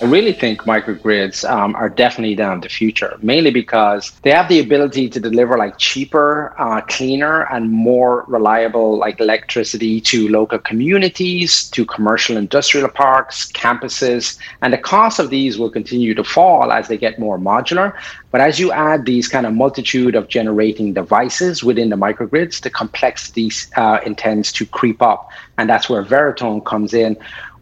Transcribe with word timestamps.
I 0.00 0.04
really 0.04 0.32
think 0.32 0.62
microgrids 0.62 1.48
um, 1.50 1.74
are 1.74 1.88
definitely 1.88 2.36
down 2.36 2.60
the 2.60 2.68
future, 2.68 3.18
mainly 3.20 3.50
because 3.50 4.12
they 4.22 4.30
have 4.30 4.48
the 4.48 4.60
ability 4.60 5.08
to 5.08 5.18
deliver 5.18 5.58
like 5.58 5.76
cheaper, 5.76 6.54
uh, 6.56 6.82
cleaner, 6.82 7.52
and 7.52 7.72
more 7.72 8.24
reliable 8.28 8.96
like 8.96 9.18
electricity 9.18 10.00
to 10.02 10.28
local 10.28 10.60
communities, 10.60 11.68
to 11.70 11.84
commercial 11.84 12.36
industrial 12.36 12.88
parks, 12.88 13.50
campuses, 13.50 14.38
and 14.62 14.72
the 14.72 14.78
cost 14.78 15.18
of 15.18 15.30
these 15.30 15.58
will 15.58 15.70
continue 15.70 16.14
to 16.14 16.22
fall 16.22 16.70
as 16.70 16.86
they 16.86 16.96
get 16.96 17.18
more 17.18 17.36
modular. 17.36 17.92
But 18.30 18.40
as 18.40 18.60
you 18.60 18.70
add 18.70 19.04
these 19.04 19.26
kind 19.26 19.46
of 19.46 19.52
multitude 19.52 20.14
of 20.14 20.28
generating 20.28 20.92
devices 20.92 21.64
within 21.64 21.88
the 21.88 21.96
microgrids, 21.96 22.60
the 22.60 22.70
complexity 22.70 23.50
uh, 23.74 23.98
intends 24.06 24.52
to 24.52 24.66
creep 24.66 25.02
up, 25.02 25.28
and 25.56 25.68
that's 25.68 25.90
where 25.90 26.04
Veritone 26.04 26.64
comes 26.64 26.94
in 26.94 27.16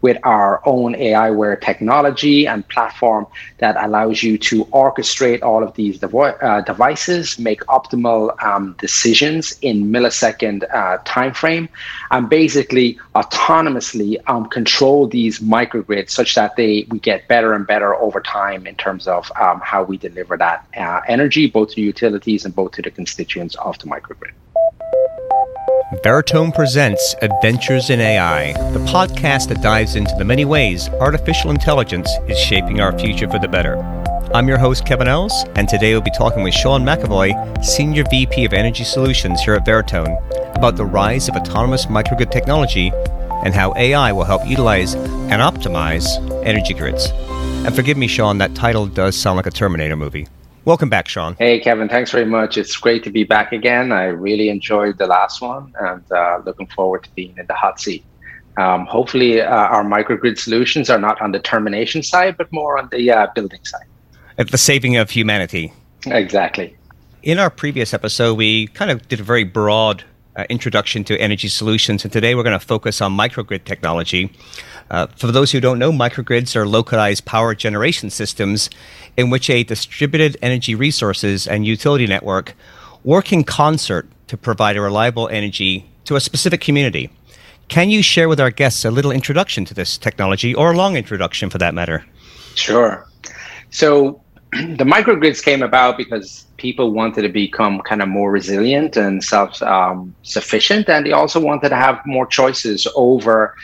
with 0.07 0.17
our 0.23 0.61
own 0.65 0.93
aiWARE 0.93 1.59
technology 1.59 2.47
and 2.47 2.65
platform 2.69 3.27
that 3.57 3.75
allows 3.85 4.23
you 4.23 4.37
to 4.37 4.63
orchestrate 4.83 5.41
all 5.43 5.61
of 5.67 5.73
these 5.79 5.99
devo- 5.99 6.41
uh, 6.41 6.61
devices, 6.61 7.37
make 7.37 7.59
optimal 7.77 8.21
um, 8.41 8.73
decisions 8.79 9.43
in 9.69 9.75
millisecond 9.93 10.59
uh, 10.73 10.97
time 11.03 11.33
frame, 11.33 11.67
and 12.11 12.29
basically 12.29 12.97
autonomously 13.15 14.11
um, 14.31 14.47
control 14.47 15.07
these 15.07 15.35
microgrids 15.39 16.11
such 16.11 16.35
that 16.35 16.55
they 16.55 16.73
we 16.89 16.99
get 16.99 17.27
better 17.27 17.49
and 17.57 17.67
better 17.67 17.91
over 17.95 18.21
time 18.21 18.65
in 18.65 18.75
terms 18.75 19.07
of 19.07 19.29
um, 19.43 19.59
how 19.71 19.83
we 19.83 19.97
deliver 19.97 20.37
that 20.37 20.65
uh, 20.77 21.01
energy 21.15 21.43
both 21.57 21.69
to 21.73 21.81
utilities 21.81 22.45
and 22.45 22.55
both 22.55 22.71
to 22.71 22.81
the 22.81 22.91
constituents 22.99 23.55
of 23.55 23.77
the 23.79 23.87
microgrid. 23.93 24.31
Veritone 25.93 26.53
presents 26.53 27.15
Adventures 27.21 27.89
in 27.89 28.01
AI, 28.01 28.51
the 28.73 28.79
podcast 28.79 29.47
that 29.47 29.61
dives 29.61 29.95
into 29.95 30.13
the 30.17 30.25
many 30.25 30.43
ways 30.43 30.89
artificial 30.99 31.49
intelligence 31.49 32.09
is 32.27 32.37
shaping 32.37 32.81
our 32.81 32.99
future 32.99 33.29
for 33.29 33.39
the 33.39 33.47
better. 33.47 33.77
I'm 34.33 34.49
your 34.49 34.57
host, 34.57 34.85
Kevin 34.85 35.07
Ells, 35.07 35.45
and 35.55 35.69
today 35.69 35.93
we'll 35.93 36.01
be 36.01 36.11
talking 36.11 36.43
with 36.43 36.53
Sean 36.53 36.83
McEvoy, 36.83 37.63
Senior 37.63 38.03
VP 38.09 38.43
of 38.43 38.51
Energy 38.51 38.83
Solutions 38.83 39.39
here 39.39 39.53
at 39.53 39.65
Veritone, 39.65 40.17
about 40.57 40.75
the 40.75 40.83
rise 40.83 41.29
of 41.29 41.37
autonomous 41.37 41.85
microgrid 41.85 42.31
technology 42.31 42.91
and 43.45 43.53
how 43.53 43.73
AI 43.77 44.11
will 44.11 44.25
help 44.25 44.45
utilize 44.45 44.93
and 44.93 45.41
optimize 45.41 46.05
energy 46.43 46.73
grids. 46.73 47.11
And 47.65 47.73
forgive 47.73 47.95
me, 47.95 48.07
Sean, 48.07 48.39
that 48.39 48.55
title 48.55 48.87
does 48.87 49.15
sound 49.15 49.37
like 49.37 49.47
a 49.47 49.51
Terminator 49.51 49.95
movie. 49.95 50.27
Welcome 50.67 50.89
back, 50.89 51.07
Sean. 51.07 51.33
Hey, 51.39 51.61
Kevin. 51.61 51.87
Thanks 51.87 52.11
very 52.11 52.25
much. 52.25 52.57
It's 52.57 52.75
great 52.75 53.01
to 53.05 53.09
be 53.09 53.23
back 53.23 53.53
again. 53.53 53.93
I 53.93 54.07
really 54.07 54.49
enjoyed 54.49 54.97
the 54.97 55.07
last 55.07 55.41
one 55.41 55.73
and 55.79 56.03
uh, 56.11 56.41
looking 56.45 56.67
forward 56.67 57.05
to 57.05 57.09
being 57.15 57.33
in 57.37 57.45
the 57.47 57.53
hot 57.53 57.79
seat. 57.79 58.03
Um, 58.57 58.85
hopefully, 58.85 59.39
uh, 59.39 59.47
our 59.47 59.85
microgrid 59.85 60.37
solutions 60.37 60.89
are 60.89 60.99
not 60.99 61.21
on 61.21 61.31
the 61.31 61.39
termination 61.39 62.03
side, 62.03 62.35
but 62.35 62.51
more 62.51 62.77
on 62.77 62.89
the 62.91 63.09
uh, 63.09 63.27
building 63.33 63.63
side. 63.63 63.85
At 64.37 64.51
the 64.51 64.57
saving 64.57 64.97
of 64.97 65.09
humanity. 65.09 65.71
Exactly. 66.05 66.75
In 67.23 67.39
our 67.39 67.49
previous 67.49 67.93
episode, 67.93 68.33
we 68.33 68.67
kind 68.67 68.91
of 68.91 69.07
did 69.07 69.21
a 69.21 69.23
very 69.23 69.45
broad 69.45 70.03
uh, 70.35 70.43
introduction 70.49 71.05
to 71.05 71.17
energy 71.17 71.47
solutions, 71.47 72.03
and 72.03 72.11
today 72.11 72.35
we're 72.35 72.43
going 72.43 72.59
to 72.59 72.65
focus 72.65 72.99
on 72.99 73.15
microgrid 73.15 73.63
technology. 73.63 74.33
Uh, 74.89 75.07
for 75.17 75.27
those 75.27 75.51
who 75.51 75.59
don't 75.59 75.79
know, 75.79 75.91
microgrids 75.91 76.55
are 76.55 76.67
localized 76.67 77.25
power 77.25 77.53
generation 77.53 78.09
systems 78.09 78.69
in 79.17 79.29
which 79.29 79.49
a 79.49 79.63
distributed 79.63 80.37
energy 80.41 80.75
resources 80.75 81.47
and 81.47 81.65
utility 81.65 82.07
network 82.07 82.53
work 83.03 83.33
in 83.33 83.43
concert 83.43 84.07
to 84.27 84.37
provide 84.37 84.77
a 84.77 84.81
reliable 84.81 85.27
energy 85.29 85.85
to 86.05 86.15
a 86.15 86.19
specific 86.19 86.61
community. 86.61 87.09
Can 87.67 87.89
you 87.89 88.01
share 88.01 88.29
with 88.29 88.39
our 88.39 88.51
guests 88.51 88.85
a 88.85 88.91
little 88.91 89.11
introduction 89.11 89.65
to 89.65 89.73
this 89.73 89.97
technology, 89.97 90.55
or 90.55 90.71
a 90.71 90.77
long 90.77 90.95
introduction 90.95 91.49
for 91.49 91.57
that 91.57 91.73
matter? 91.73 92.05
Sure. 92.55 93.05
So, 93.71 94.21
the 94.51 94.85
microgrids 94.85 95.43
came 95.43 95.61
about 95.61 95.97
because 95.97 96.45
people 96.55 96.91
wanted 96.91 97.23
to 97.23 97.29
become 97.29 97.81
kind 97.81 98.01
of 98.01 98.07
more 98.07 98.31
resilient 98.31 98.95
and 98.95 99.21
self 99.21 99.61
um, 99.61 100.15
sufficient, 100.23 100.87
and 100.87 101.05
they 101.05 101.11
also 101.11 101.41
wanted 101.41 101.69
to 101.69 101.75
have 101.75 101.99
more 102.05 102.25
choices 102.25 102.87
over 102.95 103.55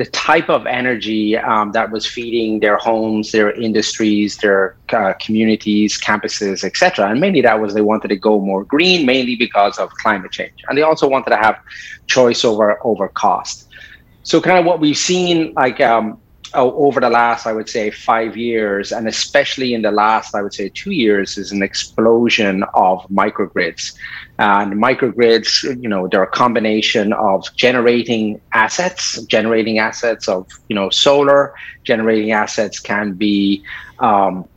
the 0.00 0.06
type 0.06 0.48
of 0.48 0.66
energy 0.66 1.36
um, 1.36 1.72
that 1.72 1.90
was 1.90 2.06
feeding 2.06 2.60
their 2.60 2.78
homes, 2.78 3.32
their 3.32 3.52
industries, 3.52 4.38
their 4.38 4.74
uh, 4.94 5.12
communities, 5.20 6.00
campuses, 6.00 6.64
etc. 6.64 7.10
And 7.10 7.20
mainly 7.20 7.42
that 7.42 7.60
was 7.60 7.74
they 7.74 7.82
wanted 7.82 8.08
to 8.08 8.16
go 8.16 8.40
more 8.40 8.64
green, 8.64 9.04
mainly 9.04 9.36
because 9.36 9.78
of 9.78 9.90
climate 9.90 10.32
change, 10.32 10.64
and 10.66 10.78
they 10.78 10.80
also 10.80 11.06
wanted 11.06 11.28
to 11.30 11.36
have 11.36 11.58
choice 12.06 12.46
over 12.46 12.78
over 12.82 13.08
cost. 13.08 13.68
So, 14.22 14.40
kind 14.40 14.58
of 14.58 14.64
what 14.64 14.80
we've 14.80 14.96
seen, 14.96 15.52
like 15.52 15.82
um, 15.82 16.18
over 16.54 17.00
the 17.00 17.10
last, 17.10 17.46
I 17.46 17.52
would 17.52 17.68
say, 17.68 17.90
five 17.90 18.36
years, 18.36 18.92
and 18.92 19.06
especially 19.06 19.74
in 19.74 19.82
the 19.82 19.90
last, 19.90 20.34
I 20.34 20.42
would 20.42 20.54
say, 20.54 20.68
two 20.68 20.90
years, 20.90 21.38
is 21.38 21.52
an 21.52 21.62
explosion 21.62 22.64
of 22.74 23.06
microgrids. 23.08 23.94
And 24.38 24.74
microgrids, 24.74 25.62
you 25.82 25.88
know, 25.88 26.08
they're 26.08 26.22
a 26.22 26.26
combination 26.30 27.12
of 27.12 27.46
generating 27.56 28.40
assets, 28.52 29.22
generating 29.24 29.78
assets 29.78 30.28
of, 30.28 30.48
you 30.68 30.74
know, 30.74 30.90
solar, 30.90 31.54
generating 31.84 32.32
assets 32.32 32.80
can 32.80 33.12
be 33.12 33.62
um, 33.98 34.48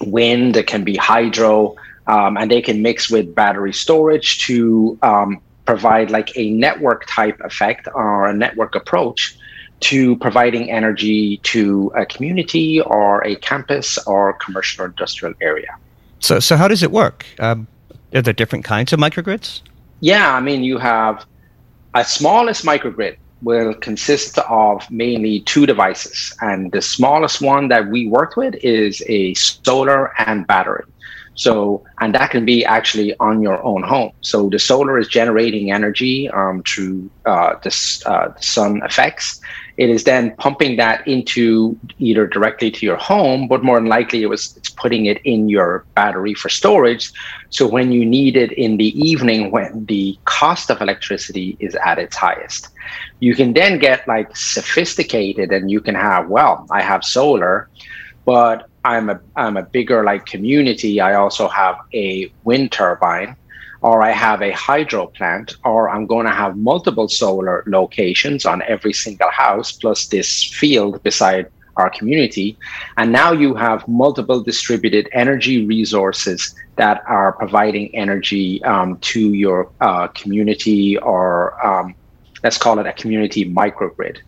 wind, 0.00 0.56
it 0.56 0.66
can 0.66 0.84
be 0.84 0.96
hydro, 0.96 1.74
um, 2.06 2.36
and 2.36 2.50
they 2.50 2.62
can 2.62 2.82
mix 2.82 3.10
with 3.10 3.34
battery 3.34 3.72
storage 3.72 4.38
to 4.46 4.98
um, 5.02 5.40
provide 5.64 6.10
like 6.10 6.36
a 6.36 6.50
network 6.50 7.04
type 7.06 7.40
effect 7.44 7.88
or 7.94 8.26
a 8.26 8.34
network 8.34 8.74
approach 8.74 9.36
to 9.82 10.16
providing 10.16 10.70
energy 10.70 11.38
to 11.38 11.92
a 11.96 12.06
community 12.06 12.80
or 12.80 13.24
a 13.24 13.36
campus 13.36 13.98
or 14.06 14.34
commercial 14.34 14.84
or 14.84 14.86
industrial 14.86 15.34
area. 15.40 15.76
So, 16.20 16.38
so 16.40 16.56
how 16.56 16.68
does 16.68 16.82
it 16.82 16.92
work? 16.92 17.26
Um, 17.38 17.66
are 18.14 18.22
there 18.22 18.32
different 18.32 18.64
kinds 18.64 18.92
of 18.92 19.00
microgrids? 19.00 19.60
Yeah, 20.00 20.34
I 20.34 20.40
mean, 20.40 20.62
you 20.62 20.78
have 20.78 21.24
a 21.94 22.04
smallest 22.04 22.64
microgrid 22.64 23.16
will 23.42 23.74
consist 23.74 24.38
of 24.38 24.88
mainly 24.90 25.40
two 25.40 25.66
devices, 25.66 26.34
and 26.40 26.70
the 26.70 26.80
smallest 26.80 27.40
one 27.40 27.68
that 27.68 27.88
we 27.88 28.06
worked 28.06 28.36
with 28.36 28.54
is 28.62 29.02
a 29.08 29.34
solar 29.34 30.12
and 30.20 30.46
battery. 30.46 30.84
So, 31.34 31.82
and 32.00 32.14
that 32.14 32.30
can 32.30 32.44
be 32.44 32.64
actually 32.64 33.16
on 33.18 33.42
your 33.42 33.62
own 33.64 33.82
home. 33.82 34.12
So 34.20 34.48
the 34.50 34.58
solar 34.58 34.98
is 34.98 35.08
generating 35.08 35.72
energy 35.72 36.28
um, 36.30 36.62
through 36.62 37.10
uh, 37.24 37.54
this, 37.62 38.04
uh, 38.06 38.28
the 38.36 38.42
sun 38.42 38.82
effects, 38.84 39.40
it 39.76 39.88
is 39.88 40.04
then 40.04 40.34
pumping 40.36 40.76
that 40.76 41.06
into 41.06 41.78
either 41.98 42.26
directly 42.26 42.70
to 42.70 42.84
your 42.84 42.96
home, 42.96 43.48
but 43.48 43.64
more 43.64 43.76
than 43.76 43.88
likely 43.88 44.22
it 44.22 44.26
was 44.26 44.54
it's 44.56 44.70
putting 44.70 45.06
it 45.06 45.20
in 45.24 45.48
your 45.48 45.84
battery 45.94 46.34
for 46.34 46.48
storage. 46.48 47.12
So 47.50 47.66
when 47.66 47.92
you 47.92 48.04
need 48.04 48.36
it 48.36 48.52
in 48.52 48.76
the 48.76 48.98
evening, 48.98 49.50
when 49.50 49.84
the 49.86 50.18
cost 50.24 50.70
of 50.70 50.80
electricity 50.80 51.56
is 51.58 51.74
at 51.76 51.98
its 51.98 52.16
highest, 52.16 52.68
you 53.20 53.34
can 53.34 53.52
then 53.52 53.78
get 53.78 54.06
like 54.06 54.36
sophisticated 54.36 55.52
and 55.52 55.70
you 55.70 55.80
can 55.80 55.94
have, 55.94 56.28
well, 56.28 56.66
I 56.70 56.82
have 56.82 57.04
solar, 57.04 57.68
but 58.24 58.68
I'm 58.84 59.10
a 59.10 59.20
I'm 59.36 59.56
a 59.56 59.62
bigger 59.62 60.04
like 60.04 60.26
community. 60.26 61.00
I 61.00 61.14
also 61.14 61.48
have 61.48 61.76
a 61.94 62.32
wind 62.44 62.72
turbine 62.72 63.36
or 63.82 64.02
I 64.02 64.12
have 64.12 64.42
a 64.42 64.52
hydro 64.52 65.06
plant, 65.06 65.56
or 65.64 65.90
I'm 65.90 66.06
going 66.06 66.26
to 66.26 66.32
have 66.32 66.56
multiple 66.56 67.08
solar 67.08 67.64
locations 67.66 68.46
on 68.46 68.62
every 68.62 68.92
single 68.92 69.30
house, 69.30 69.72
plus 69.72 70.06
this 70.06 70.44
field 70.44 71.02
beside 71.02 71.48
our 71.76 71.90
community. 71.90 72.56
And 72.96 73.12
now 73.12 73.32
you 73.32 73.54
have 73.54 73.86
multiple 73.88 74.40
distributed 74.40 75.08
energy 75.12 75.66
resources 75.66 76.54
that 76.76 77.02
are 77.08 77.32
providing 77.32 77.94
energy 77.94 78.62
um, 78.64 78.98
to 78.98 79.32
your 79.32 79.70
uh, 79.80 80.08
community, 80.08 80.96
or 80.98 81.54
um, 81.66 81.94
let's 82.44 82.58
call 82.58 82.78
it 82.78 82.86
a 82.86 82.92
community 82.92 83.50
microgrid. 83.50 84.18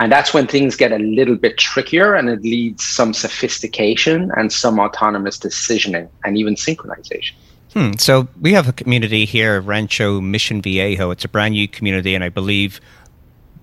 And 0.00 0.10
that's 0.10 0.34
when 0.34 0.46
things 0.46 0.76
get 0.76 0.92
a 0.92 0.98
little 0.98 1.36
bit 1.36 1.56
trickier 1.58 2.14
and 2.14 2.28
it 2.28 2.42
leads 2.42 2.84
some 2.84 3.14
sophistication 3.14 4.30
and 4.36 4.52
some 4.52 4.78
autonomous 4.80 5.38
decisioning 5.38 6.08
and 6.24 6.36
even 6.36 6.54
synchronization. 6.54 7.32
Hmm. 7.74 7.92
So 7.98 8.28
we 8.40 8.52
have 8.52 8.68
a 8.68 8.72
community 8.72 9.24
here, 9.24 9.60
Rancho 9.60 10.20
Mission 10.20 10.62
Viejo. 10.62 11.10
It's 11.10 11.24
a 11.24 11.28
brand 11.28 11.54
new 11.54 11.66
community, 11.66 12.14
and 12.14 12.22
I 12.22 12.28
believe 12.28 12.80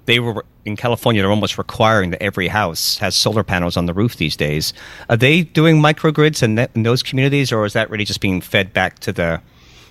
they 0.05 0.19
were 0.19 0.45
in 0.65 0.75
California. 0.75 1.21
They're 1.21 1.31
almost 1.31 1.57
requiring 1.57 2.09
that 2.11 2.21
every 2.21 2.49
house 2.49 2.97
has 2.97 3.15
solar 3.15 3.43
panels 3.43 3.77
on 3.77 3.85
the 3.85 3.93
roof 3.93 4.17
these 4.17 4.35
days. 4.35 4.73
Are 5.09 5.15
they 5.15 5.43
doing 5.43 5.81
microgrids 5.81 6.43
in, 6.43 6.59
in 6.75 6.83
those 6.83 7.01
communities, 7.01 7.53
or 7.53 7.65
is 7.65 7.71
that 7.71 7.89
really 7.89 8.03
just 8.03 8.19
being 8.19 8.41
fed 8.41 8.73
back 8.73 8.99
to 8.99 9.13
the 9.13 9.41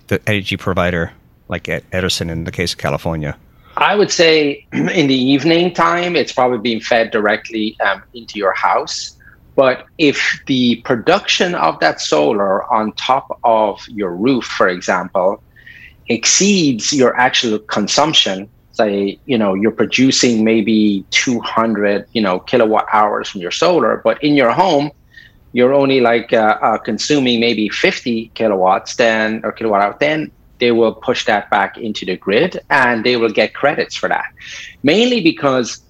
the 0.09 0.21
energy 0.29 0.57
provider, 0.57 1.13
like 1.49 1.69
Edison 1.69 2.29
in 2.29 2.45
the 2.45 2.53
case 2.53 2.73
of 2.73 2.79
California? 2.79 3.39
I 3.79 3.95
would 3.95 4.11
say 4.11 4.67
in 4.73 5.07
the 5.07 5.15
evening 5.15 5.73
time, 5.73 6.15
it's 6.15 6.33
probably 6.33 6.59
being 6.59 6.81
fed 6.81 7.11
directly 7.11 7.79
um, 7.81 8.03
into 8.13 8.39
your 8.39 8.53
house. 8.53 9.17
But 9.56 9.85
if 9.99 10.41
the 10.47 10.81
production 10.85 11.55
of 11.55 11.79
that 11.81 12.00
solar 12.00 12.70
on 12.73 12.93
top 12.93 13.38
of 13.44 13.81
your 13.88 14.14
roof, 14.14 14.44
for 14.44 14.69
example, 14.69 15.43
exceeds 16.08 16.93
your 16.93 17.17
actual 17.17 17.58
consumption, 17.58 18.49
say 18.73 19.19
you 19.26 19.37
know 19.37 19.55
you're 19.55 19.73
producing 19.73 20.44
maybe 20.44 21.05
200 21.11 22.06
you 22.12 22.23
know 22.23 22.38
kilowatt 22.38 22.87
hours 22.93 23.29
from 23.29 23.41
your 23.41 23.50
solar 23.50 24.00
but 24.05 24.23
in 24.23 24.35
your 24.37 24.52
home 24.52 24.91
you're 25.52 25.75
only 25.75 26.00
like 26.00 26.32
uh, 26.32 26.56
uh, 26.62 26.79
consuming 26.79 27.41
maybe 27.41 27.69
50 27.69 28.31
kilowatts 28.35 28.94
then 28.94 29.41
or 29.44 29.50
kilowatt 29.52 29.82
hour 29.82 29.97
then 29.99 30.31
they 30.61 30.70
will 30.70 30.94
push 30.94 31.25
that 31.25 31.50
back 31.50 31.76
into 31.76 32.06
the 32.06 32.17
grid 32.17 32.61
and 32.70 33.05
they 33.05 33.17
will 33.17 33.32
get 33.32 33.55
credits 33.55 33.97
for 33.97 34.08
that. 34.08 34.26
Mainly 34.82 35.20
because 35.23 35.82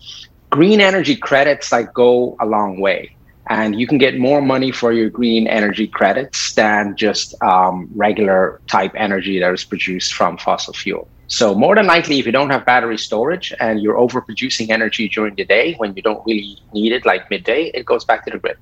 green 0.48 0.80
energy 0.80 1.16
credits 1.16 1.70
like 1.70 1.92
go 1.92 2.36
a 2.40 2.46
long 2.46 2.80
way 2.80 3.14
and 3.48 3.78
you 3.80 3.86
can 3.86 3.98
get 3.98 4.18
more 4.18 4.40
money 4.40 4.70
for 4.70 4.92
your 4.92 5.10
green 5.10 5.46
energy 5.46 5.86
credits 5.86 6.54
than 6.54 6.96
just 6.96 7.40
um, 7.42 7.88
regular 7.94 8.60
type 8.66 8.92
energy 8.94 9.40
that 9.40 9.52
is 9.52 9.64
produced 9.64 10.14
from 10.14 10.36
fossil 10.36 10.74
fuel 10.74 11.08
so 11.30 11.54
more 11.54 11.76
than 11.76 11.86
likely, 11.86 12.18
if 12.18 12.26
you 12.26 12.32
don't 12.32 12.50
have 12.50 12.66
battery 12.66 12.98
storage 12.98 13.54
and 13.60 13.80
you're 13.80 13.94
overproducing 13.94 14.70
energy 14.70 15.08
during 15.08 15.36
the 15.36 15.44
day 15.44 15.74
when 15.74 15.94
you 15.94 16.02
don't 16.02 16.20
really 16.26 16.58
need 16.74 16.90
it, 16.90 17.06
like 17.06 17.30
midday, 17.30 17.70
it 17.72 17.86
goes 17.86 18.04
back 18.04 18.24
to 18.24 18.32
the 18.32 18.38
grid. 18.38 18.56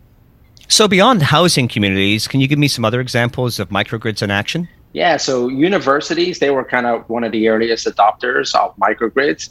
So 0.69 0.87
beyond 0.87 1.23
housing 1.23 1.67
communities, 1.67 2.29
can 2.29 2.41
you 2.41 2.47
give 2.47 2.59
me 2.59 2.69
some 2.69 2.85
other 2.85 3.01
examples 3.01 3.59
of 3.59 3.71
microgrids 3.71 4.21
in 4.21 4.31
action? 4.31 4.69
Yeah, 4.93 5.17
so 5.17 5.49
universities, 5.49 6.41
they 6.41 6.51
were 6.51 6.63
kind 6.63 6.87
of 6.87 7.09
one 7.09 7.25
of 7.25 7.33
the 7.33 7.49
earliest 7.49 7.87
adopters 7.87 8.55
of 8.55 8.77
microgrids. 8.77 9.49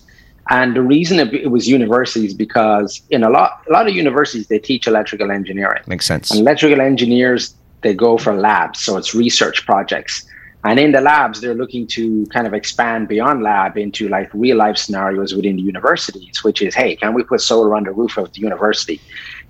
And 0.50 0.76
the 0.76 0.82
reason 0.82 1.20
it 1.20 1.52
was 1.52 1.68
universities 1.68 2.34
because 2.34 3.02
in 3.10 3.24
a 3.24 3.30
lot 3.30 3.64
a 3.68 3.72
lot 3.72 3.88
of 3.88 3.94
universities 3.94 4.48
they 4.48 4.60
teach 4.60 4.88
electrical 4.88 5.32
engineering. 5.32 5.84
Makes 5.88 6.06
sense. 6.06 6.32
And 6.32 6.40
electrical 6.40 6.82
engineers 6.82 7.56
they 7.82 7.94
go 7.94 8.18
for 8.18 8.34
labs, 8.34 8.80
so 8.80 8.98
it's 8.98 9.14
research 9.14 9.66
projects. 9.66 10.26
And 10.64 10.80
in 10.80 10.92
the 10.92 11.02
labs, 11.02 11.40
they're 11.40 11.54
looking 11.54 11.88
to 11.88 12.26
kind 12.28 12.48
of 12.48 12.54
expand 12.54 13.08
beyond 13.08 13.44
lab 13.44 13.78
into 13.78 14.10
like 14.10 14.30
real 14.34 14.58
life 14.58 14.78
scenarios 14.78 15.34
within 15.34 15.56
the 15.56 15.62
universities, 15.62 16.44
which 16.44 16.62
is, 16.62 16.74
hey, 16.76 16.96
can 16.96 17.14
we 17.14 17.24
put 17.24 17.42
solar 17.42 17.76
on 17.76 17.84
the 17.84 17.92
roof 17.92 18.18
of 18.18 18.34
the 18.34 18.42
university? 18.42 19.00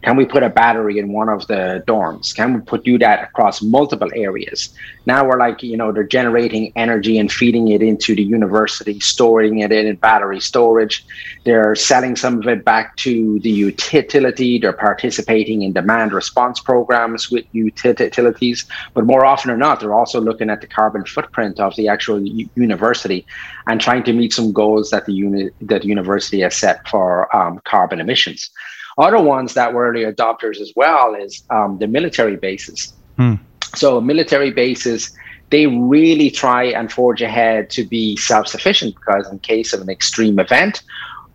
Can 0.04 0.16
we 0.16 0.26
put 0.26 0.44
a 0.44 0.50
battery 0.50 1.00
in 1.00 1.12
one 1.12 1.28
of 1.28 1.48
the 1.48 1.84
dorms? 1.88 2.34
Can 2.36 2.54
we 2.54 2.62
put 2.62 2.84
do 2.84 2.98
that 3.00 3.24
across 3.24 3.62
multiple 3.64 4.10
areas? 4.16 4.70
Now 5.08 5.26
we're 5.26 5.40
like, 5.40 5.64
you 5.64 5.76
know, 5.76 5.92
they're 5.92 6.04
generating 6.04 6.72
energy 6.76 7.18
and 7.18 7.32
feeding 7.32 7.70
it 7.70 7.82
into 7.82 8.16
the 8.16 8.24
university, 8.24 9.00
storing 9.00 9.60
it 9.60 9.72
in 9.72 9.96
battery 9.96 10.40
storage. 10.40 11.04
They're 11.46 11.74
selling 11.76 12.16
some 12.16 12.40
of 12.40 12.48
it 12.48 12.64
back 12.64 12.96
to 12.98 13.40
the 13.40 13.50
utility. 13.50 14.60
They're 14.60 14.72
participating 14.72 15.64
in 15.64 15.74
demand 15.74 16.14
response 16.14 16.60
programs 16.60 17.32
with 17.32 17.46
utilities. 17.52 18.66
But 18.94 19.06
more 19.06 19.26
often 19.26 19.50
than 19.50 19.60
not, 19.60 19.80
they're 19.80 19.96
also 19.96 20.22
looking 20.22 20.50
at 20.50 20.62
the 20.62 20.68
carbon 20.68 21.06
footprint 21.06 21.60
of 21.60 21.76
the 21.76 21.88
actual 21.88 22.22
u- 22.22 22.50
university 22.56 23.26
and 23.68 23.82
trying 23.82 24.04
to 24.04 24.14
meet 24.14 24.32
some 24.32 24.54
goals 24.54 24.92
that 24.92 25.06
the 25.06 25.14
uni- 25.14 25.50
that 25.62 25.82
the 25.82 25.88
university 25.88 26.42
has 26.42 26.56
set 26.56 26.88
for 26.88 27.36
um, 27.36 27.60
carbon 27.66 28.00
emissions. 28.00 28.52
Other 28.98 29.22
ones 29.22 29.54
that 29.54 29.74
were 29.74 29.90
early 29.90 30.04
adopters 30.04 30.60
as 30.60 30.74
well 30.76 31.14
is 31.14 31.44
um, 31.50 31.78
the 31.80 31.88
military 31.88 32.36
bases. 32.36 32.94
Hmm. 33.18 33.36
So 33.76 34.02
military 34.02 34.52
bases, 34.52 35.12
they 35.50 35.68
really 35.68 36.32
try 36.32 36.66
and 36.66 36.92
forge 36.92 37.22
ahead 37.22 37.70
to 37.72 37.84
be 37.84 38.18
self-sufficient 38.18 38.96
because 38.96 39.30
in 39.32 39.40
case 39.40 39.74
of 39.74 39.82
an 39.82 39.90
extreme 39.90 40.40
event 40.40 40.82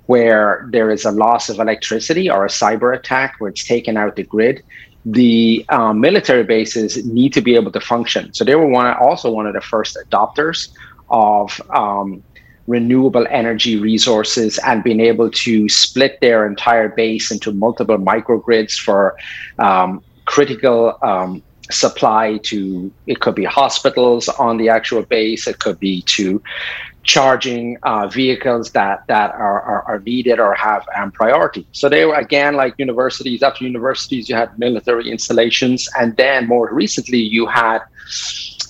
where 0.06 0.68
there 0.72 0.90
is 0.90 1.04
a 1.04 1.12
loss 1.12 1.48
of 1.48 1.60
electricity 1.60 2.28
or 2.28 2.44
a 2.44 2.48
cyber 2.48 2.94
attack 2.94 3.36
where 3.38 3.50
it's 3.50 3.64
taken 3.64 3.96
out 3.96 4.16
the 4.16 4.24
grid, 4.24 4.62
the 5.04 5.64
um, 5.68 6.00
military 6.00 6.44
bases 6.44 7.04
need 7.06 7.32
to 7.32 7.40
be 7.40 7.54
able 7.54 7.72
to 7.72 7.80
function. 7.80 8.32
So 8.34 8.44
they 8.44 8.54
were 8.54 8.66
one, 8.66 8.94
also 8.94 9.30
one 9.30 9.46
of 9.46 9.54
the 9.54 9.60
first 9.60 9.96
adopters 9.96 10.68
of 11.10 11.60
um, 11.70 12.22
renewable 12.66 13.26
energy 13.30 13.76
resources 13.76 14.58
and 14.64 14.84
being 14.84 15.00
able 15.00 15.30
to 15.30 15.68
split 15.68 16.20
their 16.20 16.46
entire 16.46 16.88
base 16.88 17.30
into 17.30 17.52
multiple 17.52 17.98
microgrids 17.98 18.78
for 18.78 19.16
um, 19.58 20.02
critical 20.24 20.96
um, 21.02 21.42
supply 21.70 22.38
to 22.42 22.92
it 23.06 23.20
could 23.20 23.34
be 23.34 23.44
hospitals 23.44 24.28
on 24.28 24.56
the 24.58 24.68
actual 24.68 25.02
base 25.02 25.46
it 25.46 25.58
could 25.58 25.78
be 25.78 26.02
to 26.02 26.42
charging 27.02 27.76
uh, 27.82 28.06
vehicles 28.06 28.70
that 28.72 29.06
that 29.08 29.32
are, 29.32 29.60
are, 29.62 29.82
are, 29.82 29.98
needed 30.00 30.38
or 30.38 30.54
have 30.54 30.86
um, 30.96 31.10
priority. 31.10 31.66
So 31.72 31.88
they 31.88 32.04
were 32.04 32.14
again 32.14 32.54
like 32.54 32.74
universities 32.78 33.42
after 33.42 33.64
universities 33.64 34.28
you 34.28 34.36
had 34.36 34.56
military 34.58 35.10
installations. 35.10 35.88
And 35.98 36.16
then 36.16 36.46
more 36.46 36.72
recently 36.72 37.18
you 37.18 37.46
had 37.46 37.80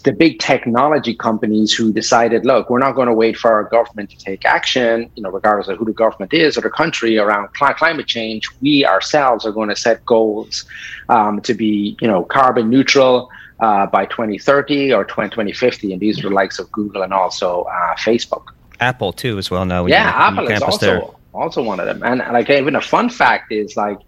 the 0.05 0.13
big 0.13 0.39
technology 0.41 1.15
companies 1.15 1.73
who 1.73 1.93
decided, 1.93 2.45
look, 2.45 2.69
we're 2.69 2.79
not 2.79 2.93
going 2.93 3.07
to 3.07 3.15
wait 3.15 3.37
for 3.37 3.53
our 3.53 3.65
government 3.65 4.11
to 4.11 4.17
take 4.17 4.45
action, 4.45 5.09
you 5.15 5.23
know, 5.23 5.31
regardless 5.31 5.69
of 5.69 5.79
who 5.79 5.85
the 5.85 5.93
government 5.93 6.33
is 6.33 6.59
or 6.59 6.61
the 6.61 6.71
country 6.71 7.19
around 7.19 7.49
cl- 7.57 7.75
climate 7.75 8.07
change. 8.07 8.49
We 8.61 8.85
ourselves 8.85 9.47
are 9.47 9.53
going 9.53 9.69
to 9.69 9.77
set 9.77 10.05
goals 10.05 10.65
um, 11.09 11.41
to 11.43 11.55
be, 11.55 11.97
you 12.01 12.09
know, 12.09 12.25
carbon 12.25 12.69
neutral 12.69 13.31
uh, 13.63 13.87
by 13.87 14.05
2030 14.07 14.93
or 14.93 15.05
2050, 15.05 15.93
and 15.93 16.01
these 16.01 16.19
are 16.19 16.29
the 16.29 16.35
likes 16.35 16.59
of 16.59 16.71
Google 16.73 17.03
and 17.03 17.15
also 17.15 17.63
uh, 17.63 17.95
Facebook. 17.97 18.49
Apple 18.81 19.13
too, 19.13 19.39
as 19.39 19.51
well. 19.51 19.65
Now, 19.65 19.87
yeah, 19.87 20.13
Apple 20.15 20.49
is 20.49 20.61
also 20.61 20.87
there. 20.87 21.03
also 21.33 21.63
one 21.63 21.79
of 21.79 21.87
them. 21.87 22.03
And 22.03 22.19
like 22.33 22.51
even 22.51 22.75
a 22.75 22.81
fun 22.81 23.09
fact 23.09 23.53
is 23.53 23.77
like 23.77 23.99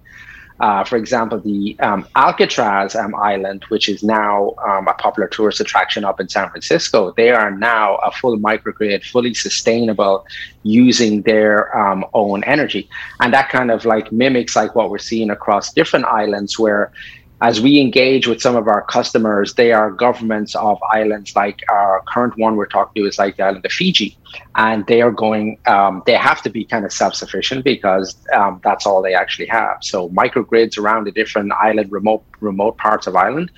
uh, 0.61 0.85
for 0.85 0.97
example, 0.97 1.41
the 1.41 1.77
um, 1.81 2.07
Alcatraz 2.15 2.95
um, 2.95 3.15
Island, 3.17 3.65
which 3.71 3.89
is 3.89 4.05
now 4.05 4.55
um, 4.65 4.87
a 4.87 4.95
popular 4.95 5.29
tourist 5.29 5.61
attraction 5.61 6.05
up 6.05 6.21
in 6.21 6.29
San 6.29 6.49
Francisco, 6.49 7.13
they 7.17 7.31
are 7.31 7.51
now 7.51 7.97
a 7.97 8.13
full 8.13 8.39
microgrid, 8.39 9.05
fully 9.05 9.35
sustainable, 9.35 10.25
using 10.63 11.23
their 11.23 11.77
um, 11.77 12.05
own 12.15 12.45
energy, 12.45 12.89
and 13.19 13.35
that 13.35 13.49
kind 13.49 13.73
of 13.73 13.85
like 13.85 14.13
mimics 14.13 14.55
like 14.55 14.77
what 14.77 14.91
we're 14.91 14.99
seeing 14.99 15.29
across 15.31 15.73
different 15.73 16.05
islands 16.05 16.57
where 16.57 16.93
as 17.45 17.61
we 17.61 17.79
engage 17.79 18.27
with 18.27 18.41
some 18.41 18.57
of 18.57 18.67
our 18.69 18.81
customers, 18.97 19.53
they 19.53 19.71
are 19.71 19.91
governments 19.91 20.55
of 20.55 20.83
islands 20.91 21.37
like 21.37 21.63
our 21.69 22.03
current 22.09 22.35
one 22.39 22.57
we're 22.57 22.65
talking 22.65 23.03
to 23.03 23.07
is 23.07 23.19
like 23.19 23.37
the 23.37 23.43
island 23.43 23.67
of 23.67 23.71
Fiji. 23.71 24.17
And 24.57 24.87
they 24.87 25.03
are 25.03 25.11
going, 25.11 25.59
um, 25.67 26.03
they 26.07 26.15
have 26.15 26.41
to 26.43 26.51
be 26.51 26.65
kind 26.65 26.87
of 26.87 26.93
self 26.93 27.15
sufficient 27.15 27.63
because 27.63 28.17
um, 28.33 28.63
that's 28.65 28.87
all 28.87 29.03
they 29.03 29.13
actually 29.13 29.49
have. 29.49 29.77
So 29.83 30.09
microgrids 30.09 30.79
around 30.79 31.05
the 31.05 31.13
different 31.13 31.53
island, 31.53 31.93
remote 31.93 32.25
remote 32.41 32.77
parts 32.77 33.07
of 33.07 33.17
island 33.17 33.51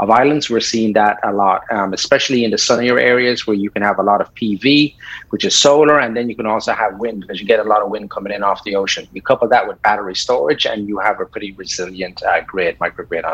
of 0.00 0.10
islands, 0.10 0.50
we're 0.50 0.60
seeing 0.60 0.92
that 0.94 1.18
a 1.22 1.32
lot, 1.32 1.62
um, 1.70 1.92
especially 1.92 2.44
in 2.44 2.50
the 2.50 2.58
sunnier 2.58 2.98
areas 2.98 3.46
where 3.46 3.56
you 3.56 3.70
can 3.70 3.82
have 3.82 3.98
a 3.98 4.02
lot 4.02 4.20
of 4.20 4.34
PV, 4.34 4.96
which 5.30 5.44
is 5.44 5.56
solar, 5.56 6.00
and 6.00 6.16
then 6.16 6.28
you 6.28 6.36
can 6.36 6.46
also 6.46 6.72
have 6.72 6.98
wind 6.98 7.20
because 7.20 7.40
you 7.40 7.46
get 7.46 7.60
a 7.60 7.64
lot 7.64 7.82
of 7.82 7.88
wind 7.88 8.10
coming 8.10 8.32
in 8.32 8.42
off 8.42 8.62
the 8.64 8.74
ocean. 8.74 9.06
You 9.12 9.22
couple 9.22 9.48
that 9.48 9.66
with 9.68 9.80
battery 9.82 10.16
storage, 10.16 10.66
and 10.66 10.88
you 10.88 10.98
have 10.98 11.20
a 11.20 11.26
pretty 11.26 11.52
resilient 11.52 12.22
uh, 12.24 12.40
grid, 12.42 12.78
microgrid 12.78 13.24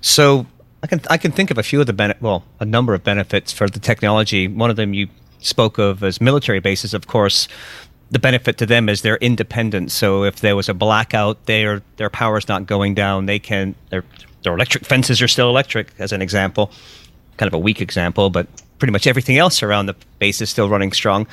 So 0.00 0.46
I 0.82 0.86
can 0.86 1.00
I 1.10 1.16
can 1.16 1.32
think 1.32 1.50
of 1.50 1.58
a 1.58 1.62
few 1.62 1.80
of 1.80 1.86
the 1.86 1.92
benefit, 1.92 2.22
well, 2.22 2.44
a 2.60 2.64
number 2.64 2.94
of 2.94 3.02
benefits 3.02 3.52
for 3.52 3.68
the 3.68 3.80
technology. 3.80 4.46
One 4.48 4.70
of 4.70 4.76
them 4.76 4.94
you 4.94 5.08
spoke 5.40 5.78
of 5.78 6.02
as 6.02 6.20
military 6.20 6.60
bases, 6.60 6.94
of 6.94 7.06
course. 7.06 7.48
The 8.10 8.18
benefit 8.18 8.56
to 8.58 8.66
them 8.66 8.88
is 8.88 9.02
their 9.02 9.16
independence. 9.16 9.92
So 9.92 10.24
if 10.24 10.40
there 10.40 10.56
was 10.56 10.68
a 10.68 10.74
blackout, 10.74 11.44
their 11.46 11.82
their 11.96 12.10
power's 12.10 12.48
not 12.48 12.66
going 12.66 12.94
down. 12.94 13.26
They 13.26 13.38
can 13.38 13.74
their 13.90 14.04
their 14.42 14.54
electric 14.54 14.84
fences 14.84 15.20
are 15.20 15.28
still 15.28 15.48
electric, 15.48 15.88
as 15.98 16.12
an 16.12 16.22
example. 16.22 16.70
Kind 17.36 17.48
of 17.48 17.54
a 17.54 17.58
weak 17.58 17.80
example, 17.80 18.30
but 18.30 18.46
pretty 18.78 18.92
much 18.92 19.06
everything 19.06 19.36
else 19.36 19.62
around 19.62 19.86
the 19.86 19.96
base 20.18 20.40
is 20.40 20.48
still 20.48 20.68
running 20.68 20.92
strong. 20.92 21.26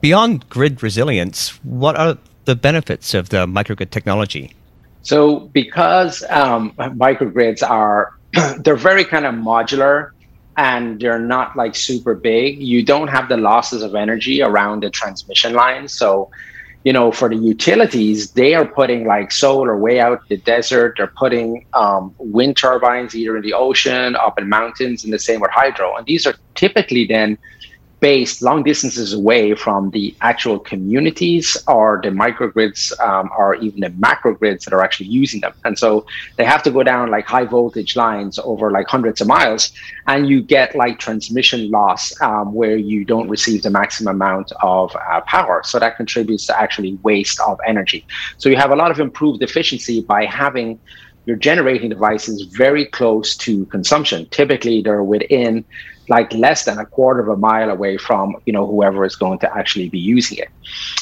Beyond 0.00 0.48
grid 0.48 0.82
resilience, 0.82 1.50
what 1.64 1.96
are 1.96 2.18
the 2.44 2.56
benefits 2.56 3.14
of 3.14 3.28
the 3.28 3.46
microgrid 3.46 3.90
technology? 3.90 4.54
So, 5.02 5.40
because 5.40 6.22
um, 6.30 6.72
microgrids 6.78 7.68
are 7.68 8.12
they're 8.58 8.76
very 8.76 9.04
kind 9.04 9.26
of 9.26 9.34
modular 9.34 10.10
and 10.56 11.00
they're 11.00 11.18
not 11.18 11.56
like 11.56 11.74
super 11.74 12.14
big, 12.14 12.58
you 12.60 12.84
don't 12.84 13.08
have 13.08 13.28
the 13.28 13.36
losses 13.36 13.82
of 13.82 13.94
energy 13.94 14.42
around 14.42 14.82
the 14.82 14.90
transmission 14.90 15.54
lines. 15.54 15.92
So, 15.92 16.30
you 16.84 16.92
know, 16.92 17.12
for 17.12 17.28
the 17.28 17.36
utilities, 17.36 18.32
they 18.32 18.54
are 18.54 18.66
putting 18.66 19.06
like 19.06 19.32
solar 19.32 19.76
way 19.78 20.00
out 20.00 20.20
the 20.28 20.36
desert. 20.36 20.94
They're 20.96 21.12
putting 21.16 21.64
um, 21.74 22.14
wind 22.18 22.56
turbines 22.56 23.14
either 23.14 23.36
in 23.36 23.42
the 23.42 23.54
ocean, 23.54 24.16
up 24.16 24.38
in 24.38 24.48
mountains, 24.48 25.04
and 25.04 25.12
the 25.12 25.18
same 25.18 25.40
with 25.40 25.50
hydro. 25.52 25.96
And 25.96 26.06
these 26.06 26.26
are 26.26 26.34
typically 26.54 27.06
then 27.06 27.38
based 28.02 28.42
long 28.42 28.64
distances 28.64 29.12
away 29.12 29.54
from 29.54 29.88
the 29.90 30.12
actual 30.22 30.58
communities 30.58 31.56
or 31.68 32.00
the 32.02 32.08
microgrids 32.08 32.80
um, 33.00 33.30
or 33.38 33.54
even 33.54 33.78
the 33.80 33.90
macrogrids 33.90 34.64
that 34.64 34.72
are 34.74 34.82
actually 34.82 35.06
using 35.06 35.40
them. 35.40 35.54
And 35.64 35.78
so 35.78 36.04
they 36.36 36.44
have 36.44 36.64
to 36.64 36.70
go 36.72 36.82
down 36.82 37.12
like 37.12 37.26
high 37.26 37.44
voltage 37.44 37.94
lines 37.94 38.40
over 38.40 38.72
like 38.72 38.88
hundreds 38.88 39.20
of 39.20 39.28
miles, 39.28 39.72
and 40.08 40.28
you 40.28 40.42
get 40.42 40.74
like 40.74 40.98
transmission 40.98 41.70
loss 41.70 42.02
um, 42.20 42.52
where 42.52 42.76
you 42.76 43.04
don't 43.04 43.28
receive 43.28 43.62
the 43.62 43.70
maximum 43.70 44.16
amount 44.16 44.50
of 44.62 44.94
uh, 44.96 45.20
power. 45.20 45.62
So 45.64 45.78
that 45.78 45.96
contributes 45.96 46.44
to 46.48 46.60
actually 46.60 46.98
waste 47.04 47.38
of 47.40 47.60
energy. 47.64 48.04
So 48.36 48.48
you 48.48 48.56
have 48.56 48.72
a 48.72 48.76
lot 48.76 48.90
of 48.90 48.98
improved 48.98 49.42
efficiency 49.44 50.02
by 50.02 50.24
having 50.24 50.80
your 51.26 51.36
generating 51.36 51.88
devices 51.88 52.42
very 52.42 52.86
close 52.86 53.36
to 53.36 53.64
consumption. 53.66 54.26
Typically, 54.30 54.82
they're 54.82 55.04
within 55.04 55.64
like 56.08 56.32
less 56.32 56.64
than 56.64 56.78
a 56.78 56.86
quarter 56.86 57.20
of 57.20 57.28
a 57.28 57.36
mile 57.36 57.70
away 57.70 57.96
from 57.96 58.36
you 58.46 58.52
know 58.52 58.66
whoever 58.66 59.04
is 59.04 59.16
going 59.16 59.38
to 59.40 59.56
actually 59.56 59.88
be 59.88 59.98
using 59.98 60.38
it. 60.38 60.48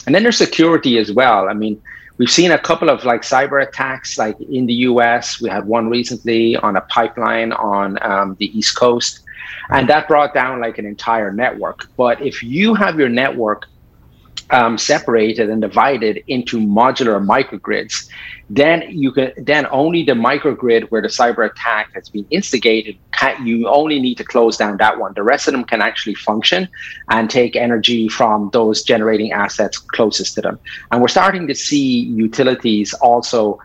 And 0.07 0.14
then 0.14 0.23
there's 0.23 0.38
security 0.38 0.99
as 0.99 1.12
well. 1.12 1.49
I 1.49 1.54
mean, 1.54 1.80
we've 2.19 2.30
seen 2.30 2.50
a 2.50 2.59
couple 2.59 2.88
of 2.90 3.04
like 3.04 3.23
cyber 3.23 3.62
attacks, 3.66 4.19
like 4.19 4.38
in 4.40 4.66
the 4.66 4.75
U.S. 4.90 5.40
We 5.40 5.49
had 5.49 5.66
one 5.66 5.88
recently 5.88 6.57
on 6.57 6.76
a 6.76 6.83
pipeline 6.83 7.52
on 7.52 7.99
um, 8.02 8.37
the 8.38 8.57
East 8.57 8.76
Coast, 8.76 9.21
and 9.71 9.88
that 9.88 10.09
brought 10.09 10.35
down 10.35 10.61
like 10.61 10.78
an 10.78 10.87
entire 10.87 11.33
network. 11.33 11.88
But 11.97 12.21
if 12.21 12.42
you 12.42 12.75
have 12.75 12.99
your 12.99 13.09
network 13.09 13.66
um, 14.50 14.76
separated 14.76 15.49
and 15.49 15.61
divided 15.61 16.23
into 16.26 16.59
modular 16.59 17.25
microgrids, 17.25 18.09
then 18.49 18.83
you 18.88 19.12
can 19.12 19.33
then 19.38 19.66
only 19.71 20.02
the 20.02 20.12
microgrid 20.12 20.90
where 20.90 21.00
the 21.00 21.09
cyber 21.09 21.49
attack 21.49 21.92
has 21.95 22.09
been 22.09 22.26
instigated, 22.30 22.97
can, 23.12 23.47
you 23.47 23.69
only 23.69 24.00
need 24.00 24.16
to 24.16 24.25
close 24.25 24.57
down 24.57 24.76
that 24.78 24.99
one. 24.99 25.12
The 25.14 25.23
rest 25.23 25.47
of 25.47 25.52
them 25.52 25.64
can 25.64 25.80
actually 25.80 26.16
function 26.16 26.69
and 27.09 27.30
take 27.30 27.54
energy 27.54 28.09
from 28.09 28.50
those 28.52 28.83
generating 28.83 29.33
assets 29.33 29.78
closest 29.78 30.35
to 30.35 30.40
them. 30.40 30.59
And 30.90 31.00
we're 31.00 31.09
starting 31.09 31.47
to 31.47 31.54
see 31.54 32.00
utilities 32.00 32.92
also 32.95 33.61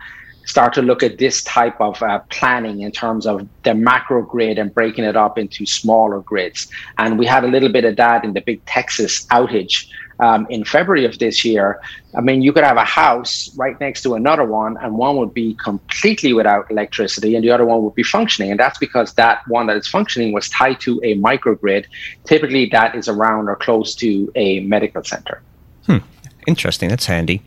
start 0.46 0.72
to 0.72 0.82
look 0.82 1.02
at 1.02 1.18
this 1.18 1.42
type 1.42 1.78
of 1.80 2.00
uh, 2.02 2.20
planning 2.30 2.80
in 2.80 2.92
terms 2.92 3.26
of 3.26 3.46
the 3.64 3.74
macro 3.74 4.22
grid 4.22 4.58
and 4.58 4.72
breaking 4.72 5.04
it 5.04 5.16
up 5.16 5.36
into 5.36 5.66
smaller 5.66 6.20
grids. 6.20 6.68
And 6.98 7.18
we 7.18 7.26
had 7.26 7.42
a 7.42 7.48
little 7.48 7.68
bit 7.68 7.84
of 7.84 7.96
that 7.96 8.24
in 8.24 8.32
the 8.32 8.40
big 8.40 8.64
Texas 8.64 9.26
outage 9.26 9.88
um, 10.20 10.46
in 10.48 10.64
February 10.64 11.04
of 11.04 11.18
this 11.18 11.44
year. 11.44 11.80
I 12.16 12.20
mean, 12.20 12.42
you 12.42 12.52
could 12.52 12.64
have 12.64 12.76
a 12.76 12.84
house 12.84 13.54
right 13.56 13.78
next 13.80 14.02
to 14.02 14.14
another 14.14 14.44
one, 14.44 14.76
and 14.78 14.96
one 14.96 15.16
would 15.16 15.34
be 15.34 15.54
completely 15.54 16.32
without 16.32 16.70
electricity, 16.70 17.34
and 17.34 17.44
the 17.44 17.50
other 17.50 17.66
one 17.66 17.82
would 17.84 17.94
be 17.94 18.02
functioning. 18.02 18.50
And 18.50 18.58
that's 18.58 18.78
because 18.78 19.14
that 19.14 19.46
one 19.48 19.66
that 19.66 19.76
is 19.76 19.86
functioning 19.86 20.32
was 20.32 20.48
tied 20.48 20.80
to 20.80 21.00
a 21.02 21.16
microgrid. 21.16 21.86
Typically, 22.24 22.66
that 22.66 22.94
is 22.94 23.08
around 23.08 23.48
or 23.48 23.56
close 23.56 23.94
to 23.96 24.32
a 24.34 24.60
medical 24.60 25.04
center. 25.04 25.42
Hmm. 25.86 25.98
Interesting. 26.46 26.88
That's 26.88 27.06
handy. 27.06 27.42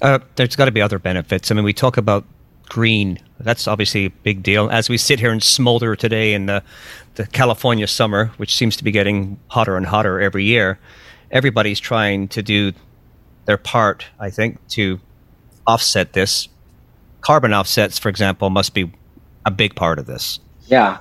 Uh, 0.00 0.18
there's 0.36 0.56
got 0.56 0.66
to 0.66 0.72
be 0.72 0.82
other 0.82 0.98
benefits. 0.98 1.50
I 1.50 1.54
mean, 1.54 1.64
we 1.64 1.72
talk 1.72 1.96
about 1.96 2.24
green. 2.68 3.18
That's 3.38 3.66
obviously 3.68 4.06
a 4.06 4.10
big 4.10 4.42
deal. 4.42 4.70
As 4.70 4.88
we 4.88 4.96
sit 4.96 5.20
here 5.20 5.30
and 5.30 5.42
smolder 5.42 5.94
today 5.94 6.32
in 6.32 6.46
the, 6.46 6.62
the 7.16 7.26
California 7.26 7.86
summer, 7.86 8.26
which 8.36 8.56
seems 8.56 8.76
to 8.76 8.84
be 8.84 8.90
getting 8.90 9.38
hotter 9.48 9.76
and 9.76 9.86
hotter 9.86 10.20
every 10.20 10.44
year, 10.44 10.78
everybody's 11.32 11.80
trying 11.80 12.28
to 12.28 12.42
do 12.42 12.72
their 13.46 13.56
part, 13.56 14.06
I 14.20 14.30
think, 14.30 14.64
to 14.68 15.00
offset 15.66 16.12
this. 16.12 16.48
Carbon 17.20 17.52
offsets, 17.52 17.98
for 17.98 18.08
example, 18.08 18.50
must 18.50 18.74
be 18.74 18.92
a 19.44 19.50
big 19.50 19.74
part 19.74 19.98
of 19.98 20.06
this. 20.06 20.38
Yeah. 20.66 20.98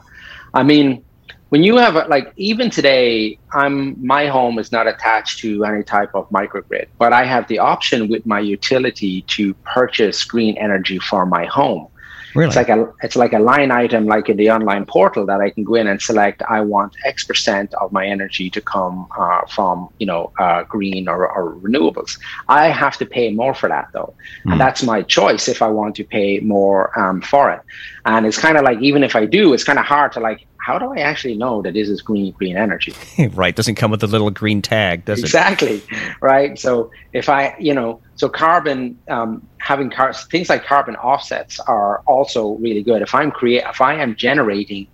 I 0.53 0.63
mean, 0.63 1.03
when 1.51 1.63
you 1.63 1.75
have 1.75 1.95
like 2.07 2.31
even 2.38 2.69
today 2.69 3.38
i'm 3.51 3.95
my 4.05 4.27
home 4.27 4.57
is 4.57 4.71
not 4.71 4.88
attached 4.88 5.39
to 5.39 5.65
any 5.65 5.83
type 5.83 6.09
of 6.15 6.29
microgrid 6.29 6.88
but 6.97 7.11
i 7.11 7.25
have 7.25 7.45
the 7.50 7.59
option 7.59 8.07
with 8.07 8.25
my 8.25 8.39
utility 8.39 9.21
to 9.23 9.53
purchase 9.65 10.23
green 10.23 10.57
energy 10.57 10.97
for 10.97 11.25
my 11.25 11.45
home 11.45 11.89
Really? 12.35 12.47
It's 12.47 12.55
like 12.55 12.69
a 12.69 12.91
it's 13.01 13.15
like 13.15 13.33
a 13.33 13.39
line 13.39 13.71
item 13.71 14.05
like 14.05 14.29
in 14.29 14.38
the 14.38 14.50
online 14.51 14.85
portal 14.85 15.25
that 15.25 15.41
I 15.41 15.50
can 15.50 15.63
go 15.63 15.75
in 15.75 15.88
and 15.88 16.01
select 16.01 16.41
I 16.50 16.61
want 16.61 16.95
X 17.05 17.25
percent 17.25 17.73
of 17.75 17.91
my 17.91 18.05
energy 18.05 18.50
to 18.51 18.61
come 18.61 19.07
uh, 19.17 19.41
from 19.47 19.89
you 20.00 20.05
know 20.05 20.31
uh, 20.39 20.63
green 20.63 21.07
or, 21.07 21.27
or, 21.27 21.55
renewables. 21.55 22.17
I 22.47 22.69
have 22.69 22.97
to 22.97 23.05
pay 23.05 23.31
more 23.31 23.53
for 23.53 23.67
that 23.69 23.89
though, 23.93 24.13
mm. 24.45 24.51
and 24.51 24.53
hmm. 24.53 24.59
that's 24.59 24.83
my 24.83 25.01
choice 25.01 25.47
if 25.47 25.61
I 25.61 25.67
want 25.67 25.95
to 25.95 26.03
pay 26.03 26.39
more 26.39 26.97
um, 26.97 27.21
for 27.21 27.51
it. 27.51 27.61
And 28.05 28.25
it's 28.25 28.38
kind 28.38 28.57
of 28.57 28.63
like 28.63 28.79
even 28.81 29.03
if 29.03 29.15
I 29.15 29.25
do, 29.25 29.53
it's 29.53 29.63
kind 29.63 29.79
of 29.79 29.85
hard 29.85 30.11
to 30.13 30.19
like 30.19 30.47
how 30.62 30.77
do 30.77 30.94
I 30.94 30.98
actually 30.98 31.36
know 31.36 31.62
that 31.63 31.74
this 31.74 31.89
is 31.89 32.01
green 32.01 32.32
green 32.34 32.56
energy? 32.56 32.94
right, 33.34 33.56
doesn't 33.56 33.75
come 33.75 33.91
with 33.91 34.03
a 34.03 34.08
little 34.08 34.30
green 34.30 34.62
tag, 34.62 35.06
does 35.06 35.20
exactly. 35.20 35.68
it? 35.68 35.84
Exactly. 35.84 36.15
Right. 36.22 36.60
So 36.60 36.91
if 37.13 37.30
I, 37.30 37.56
you 37.60 37.74
know, 37.74 38.01
so 38.15 38.30
carbon 38.30 38.98
um, 39.10 39.46
having 39.58 39.89
car- 39.89 40.13
things 40.13 40.50
like 40.50 40.65
carbon 40.65 40.96
offsets 40.98 41.60
are 41.62 42.00
also 42.01 42.51
really 42.56 42.84
good. 42.84 43.01
If 43.01 43.15
I'm 43.15 43.32
create, 43.32 43.63
if 43.68 43.82
I 43.82 43.96
am 43.96 44.15
generating 44.15 44.88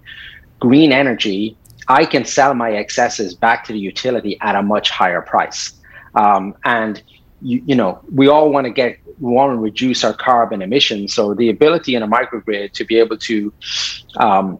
green 0.59 0.91
energy, 0.91 1.57
I 1.87 2.05
can 2.05 2.25
sell 2.25 2.53
my 2.53 2.71
excesses 2.71 3.33
back 3.33 3.65
to 3.65 3.73
the 3.73 3.79
utility 3.79 4.37
at 4.41 4.55
a 4.55 4.63
much 4.63 4.89
higher 4.89 5.21
price. 5.21 5.73
Um, 6.15 6.55
and 6.63 7.01
you, 7.41 7.61
you 7.65 7.75
know, 7.75 7.99
we 8.13 8.27
all 8.27 8.49
want 8.51 8.65
to 8.65 8.71
get 8.71 8.99
we 9.19 9.31
want 9.31 9.51
to 9.51 9.57
reduce 9.57 10.03
our 10.03 10.13
carbon 10.13 10.61
emissions. 10.61 11.13
So 11.13 11.33
the 11.33 11.49
ability 11.49 11.95
in 11.95 12.03
a 12.03 12.07
microgrid 12.07 12.71
to 12.73 12.85
be 12.85 12.97
able 12.97 13.17
to 13.17 13.53
um, 14.17 14.59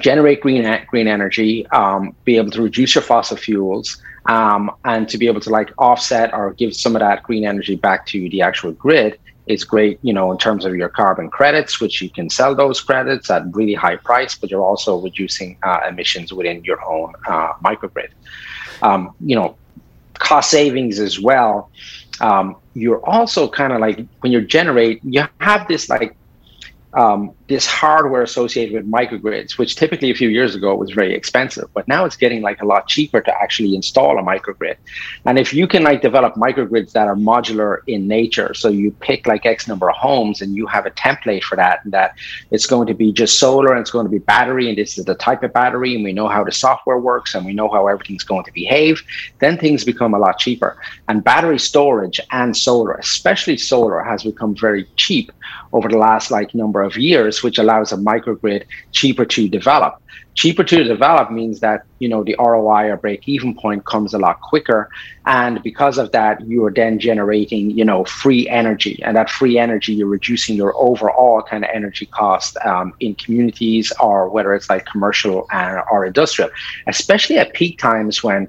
generate 0.00 0.40
green 0.40 0.64
green 0.88 1.08
energy, 1.08 1.66
um, 1.68 2.14
be 2.24 2.36
able 2.36 2.50
to 2.50 2.62
reduce 2.62 2.94
your 2.94 3.02
fossil 3.02 3.36
fuels, 3.36 4.00
um, 4.26 4.70
and 4.84 5.08
to 5.08 5.18
be 5.18 5.26
able 5.26 5.40
to 5.40 5.50
like 5.50 5.70
offset 5.78 6.32
or 6.32 6.52
give 6.54 6.74
some 6.74 6.94
of 6.94 7.00
that 7.00 7.22
green 7.22 7.44
energy 7.44 7.76
back 7.76 8.06
to 8.06 8.28
the 8.30 8.42
actual 8.42 8.72
grid 8.72 9.18
is 9.46 9.64
great. 9.64 9.98
You 10.02 10.12
know, 10.12 10.30
in 10.32 10.38
terms 10.38 10.64
of 10.64 10.76
your 10.76 10.88
carbon 10.88 11.30
credits, 11.30 11.80
which 11.80 12.00
you 12.00 12.10
can 12.10 12.30
sell 12.30 12.54
those 12.54 12.80
credits 12.80 13.30
at 13.30 13.42
really 13.52 13.74
high 13.74 13.96
price, 13.96 14.36
but 14.36 14.50
you're 14.50 14.62
also 14.62 14.98
reducing 15.00 15.58
uh, 15.62 15.80
emissions 15.88 16.32
within 16.32 16.62
your 16.64 16.82
own 16.84 17.14
uh, 17.26 17.52
microgrid. 17.64 18.10
Um, 18.82 19.14
you 19.20 19.36
know, 19.36 19.56
cost 20.14 20.50
savings 20.50 20.98
as 21.00 21.20
well. 21.20 21.70
Um, 22.20 22.56
you're 22.74 23.04
also 23.04 23.48
kind 23.48 23.72
of 23.72 23.80
like 23.80 24.06
when 24.20 24.32
you 24.32 24.42
generate, 24.42 25.00
you 25.02 25.26
have 25.40 25.66
this 25.68 25.88
like 25.88 26.14
um, 26.94 27.32
this 27.50 27.66
hardware 27.66 28.22
associated 28.22 28.72
with 28.72 28.88
microgrids, 28.88 29.58
which 29.58 29.74
typically 29.74 30.08
a 30.12 30.14
few 30.14 30.28
years 30.28 30.54
ago 30.54 30.76
was 30.76 30.92
very 30.92 31.12
expensive, 31.12 31.68
but 31.74 31.86
now 31.88 32.04
it's 32.04 32.14
getting 32.14 32.42
like 32.42 32.62
a 32.62 32.64
lot 32.64 32.86
cheaper 32.86 33.20
to 33.20 33.42
actually 33.42 33.74
install 33.74 34.20
a 34.20 34.22
microgrid. 34.22 34.76
And 35.26 35.36
if 35.36 35.52
you 35.52 35.66
can 35.66 35.82
like 35.82 36.00
develop 36.00 36.36
microgrids 36.36 36.92
that 36.92 37.08
are 37.08 37.16
modular 37.16 37.78
in 37.88 38.06
nature, 38.06 38.54
so 38.54 38.68
you 38.68 38.92
pick 39.00 39.26
like 39.26 39.46
X 39.46 39.66
number 39.66 39.90
of 39.90 39.96
homes 39.96 40.42
and 40.42 40.54
you 40.54 40.64
have 40.68 40.86
a 40.86 40.92
template 40.92 41.42
for 41.42 41.56
that, 41.56 41.80
and 41.82 41.92
that 41.92 42.14
it's 42.52 42.66
going 42.66 42.86
to 42.86 42.94
be 42.94 43.10
just 43.12 43.40
solar 43.40 43.72
and 43.72 43.80
it's 43.80 43.90
going 43.90 44.06
to 44.06 44.10
be 44.10 44.18
battery, 44.18 44.68
and 44.68 44.78
this 44.78 44.96
is 44.96 45.04
the 45.04 45.16
type 45.16 45.42
of 45.42 45.52
battery, 45.52 45.96
and 45.96 46.04
we 46.04 46.12
know 46.12 46.28
how 46.28 46.44
the 46.44 46.52
software 46.52 47.00
works 47.00 47.34
and 47.34 47.44
we 47.44 47.52
know 47.52 47.68
how 47.68 47.88
everything's 47.88 48.22
going 48.22 48.44
to 48.44 48.52
behave, 48.52 49.02
then 49.40 49.58
things 49.58 49.84
become 49.84 50.14
a 50.14 50.18
lot 50.20 50.38
cheaper. 50.38 50.76
And 51.08 51.24
battery 51.24 51.58
storage 51.58 52.20
and 52.30 52.56
solar, 52.56 52.92
especially 52.92 53.56
solar, 53.56 54.04
has 54.04 54.22
become 54.22 54.54
very 54.54 54.86
cheap 54.94 55.32
over 55.72 55.88
the 55.88 55.98
last 55.98 56.30
like 56.30 56.54
number 56.54 56.80
of 56.82 56.96
years 56.96 57.39
which 57.42 57.58
allows 57.58 57.92
a 57.92 57.96
microgrid 57.96 58.64
cheaper 58.92 59.24
to 59.24 59.48
develop. 59.48 59.94
Cheaper 60.34 60.64
to 60.64 60.84
develop 60.84 61.30
means 61.30 61.60
that 61.60 61.82
you 61.98 62.08
know 62.08 62.22
the 62.22 62.36
ROI 62.38 62.90
or 62.90 62.96
break-even 62.96 63.56
point 63.56 63.84
comes 63.84 64.14
a 64.14 64.18
lot 64.18 64.40
quicker, 64.40 64.88
and 65.26 65.62
because 65.62 65.98
of 65.98 66.12
that, 66.12 66.40
you 66.46 66.64
are 66.64 66.72
then 66.72 66.98
generating 66.98 67.70
you 67.70 67.84
know 67.84 68.04
free 68.04 68.48
energy, 68.48 69.00
and 69.02 69.16
that 69.16 69.28
free 69.28 69.58
energy 69.58 69.92
you're 69.92 70.06
reducing 70.06 70.56
your 70.56 70.74
overall 70.76 71.42
kind 71.42 71.64
of 71.64 71.70
energy 71.74 72.06
cost 72.06 72.56
um, 72.64 72.92
in 73.00 73.14
communities 73.16 73.92
or 74.00 74.28
whether 74.30 74.54
it's 74.54 74.70
like 74.70 74.86
commercial 74.86 75.46
and, 75.52 75.82
or 75.90 76.06
industrial, 76.06 76.50
especially 76.86 77.36
at 77.36 77.52
peak 77.52 77.78
times 77.78 78.22
when 78.22 78.48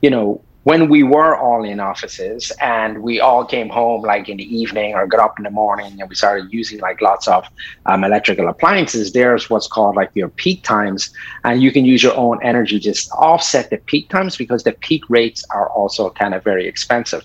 you 0.00 0.10
know 0.10 0.42
when 0.64 0.90
we 0.90 1.02
were 1.02 1.36
all 1.36 1.64
in 1.64 1.80
offices 1.80 2.52
and 2.60 3.02
we 3.02 3.18
all 3.18 3.44
came 3.44 3.68
home 3.68 4.02
like 4.02 4.28
in 4.28 4.36
the 4.36 4.56
evening 4.56 4.94
or 4.94 5.06
got 5.06 5.20
up 5.20 5.38
in 5.38 5.44
the 5.44 5.50
morning 5.50 5.98
and 5.98 6.08
we 6.08 6.14
started 6.14 6.52
using 6.52 6.78
like 6.80 7.00
lots 7.00 7.26
of 7.26 7.46
um, 7.86 8.04
electrical 8.04 8.46
appliances 8.46 9.12
there's 9.12 9.48
what's 9.48 9.66
called 9.66 9.96
like 9.96 10.10
your 10.14 10.28
peak 10.28 10.62
times. 10.62 11.10
And 11.44 11.62
you 11.62 11.72
can 11.72 11.84
use 11.86 12.02
your 12.02 12.16
own 12.16 12.38
energy 12.42 12.78
just 12.78 13.10
offset 13.12 13.70
the 13.70 13.78
peak 13.78 14.10
times 14.10 14.36
because 14.36 14.64
the 14.64 14.72
peak 14.72 15.02
rates 15.08 15.42
are 15.50 15.70
also 15.70 16.10
kind 16.10 16.34
of 16.34 16.44
very 16.44 16.66
expensive. 16.66 17.24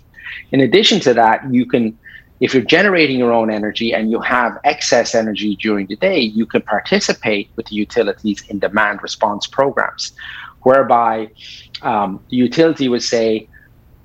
In 0.51 0.61
addition 0.61 1.01
to 1.01 1.13
that 1.15 1.41
you 1.51 1.65
can 1.65 1.97
if 2.41 2.53
you're 2.53 2.63
generating 2.63 3.17
your 3.17 3.31
own 3.31 3.49
energy 3.49 3.93
and 3.93 4.11
you 4.11 4.19
have 4.19 4.57
excess 4.65 5.15
energy 5.15 5.55
during 5.55 5.87
the 5.87 5.95
day 5.95 6.19
you 6.19 6.45
can 6.45 6.61
participate 6.61 7.49
with 7.55 7.65
the 7.67 7.75
utilities 7.75 8.43
in 8.49 8.59
demand 8.59 9.01
response 9.01 9.47
programs 9.47 10.11
whereby 10.65 11.29
um, 11.83 12.23
the 12.29 12.37
utility 12.37 12.89
would 12.89 13.03
say, 13.03 13.47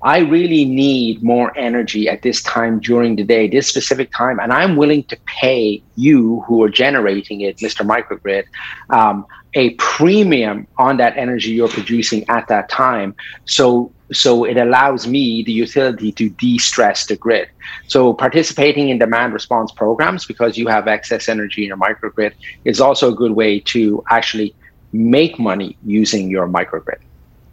I 0.03 0.19
really 0.21 0.65
need 0.65 1.23
more 1.23 1.57
energy 1.59 2.09
at 2.09 2.23
this 2.23 2.43
time 2.43 2.81
during 2.81 3.17
the 3.17 3.25
day, 3.25 3.49
this 3.49 3.69
specific 3.69 4.11
time, 4.17 4.39
and 4.41 4.53
I'm 4.53 4.77
willing 4.77 5.05
to 5.05 5.19
pay 5.41 5.83
you 5.97 6.43
who 6.47 6.63
are 6.63 6.71
generating 6.71 7.43
it, 7.43 7.59
Mr. 7.59 7.85
Microgrid, 7.85 8.45
um, 8.91 9.27
a 9.55 9.75
premium 9.75 10.67
on 10.79 10.97
that 10.99 11.17
energy 11.17 11.51
you're 11.51 11.69
producing 11.69 12.25
at 12.29 12.49
that 12.49 12.71
time. 12.71 13.15
So, 13.47 13.93
so 14.13 14.45
it 14.45 14.57
allows 14.57 15.07
me, 15.07 15.43
the 15.45 15.53
utility, 15.53 16.13
to 16.13 16.31
de-stress 16.31 17.07
the 17.07 17.17
grid. 17.17 17.49
So, 17.89 18.15
participating 18.15 18.89
in 18.89 18.99
demand 18.99 19.35
response 19.35 19.71
programs 19.73 20.25
because 20.25 20.57
you 20.57 20.67
have 20.69 20.89
excess 20.89 21.29
energy 21.29 21.63
in 21.63 21.69
your 21.69 21.77
microgrid 21.77 22.33
is 22.65 22.81
also 22.81 23.13
a 23.13 23.15
good 23.15 23.33
way 23.33 23.61
to 23.73 24.03
actually 24.11 24.55
make 24.93 25.39
money 25.39 25.77
using 25.85 26.31
your 26.31 26.49
microgrid. 26.49 26.99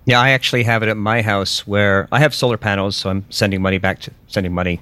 Yeah, 0.06 0.22
I 0.22 0.29
actually 0.29 0.63
have 0.63 0.84
it 0.84 0.89
at 0.89 0.98
my 0.98 1.22
house 1.22 1.67
where 1.67 2.08
I 2.12 2.20
have 2.20 2.34
solar 2.34 2.58
panels, 2.58 2.96
so 2.96 3.10
I'm 3.10 3.25
sending 3.29 3.62
money 3.62 3.77
back 3.77 4.00
to 4.01 4.12
sending 4.27 4.53
money 4.53 4.79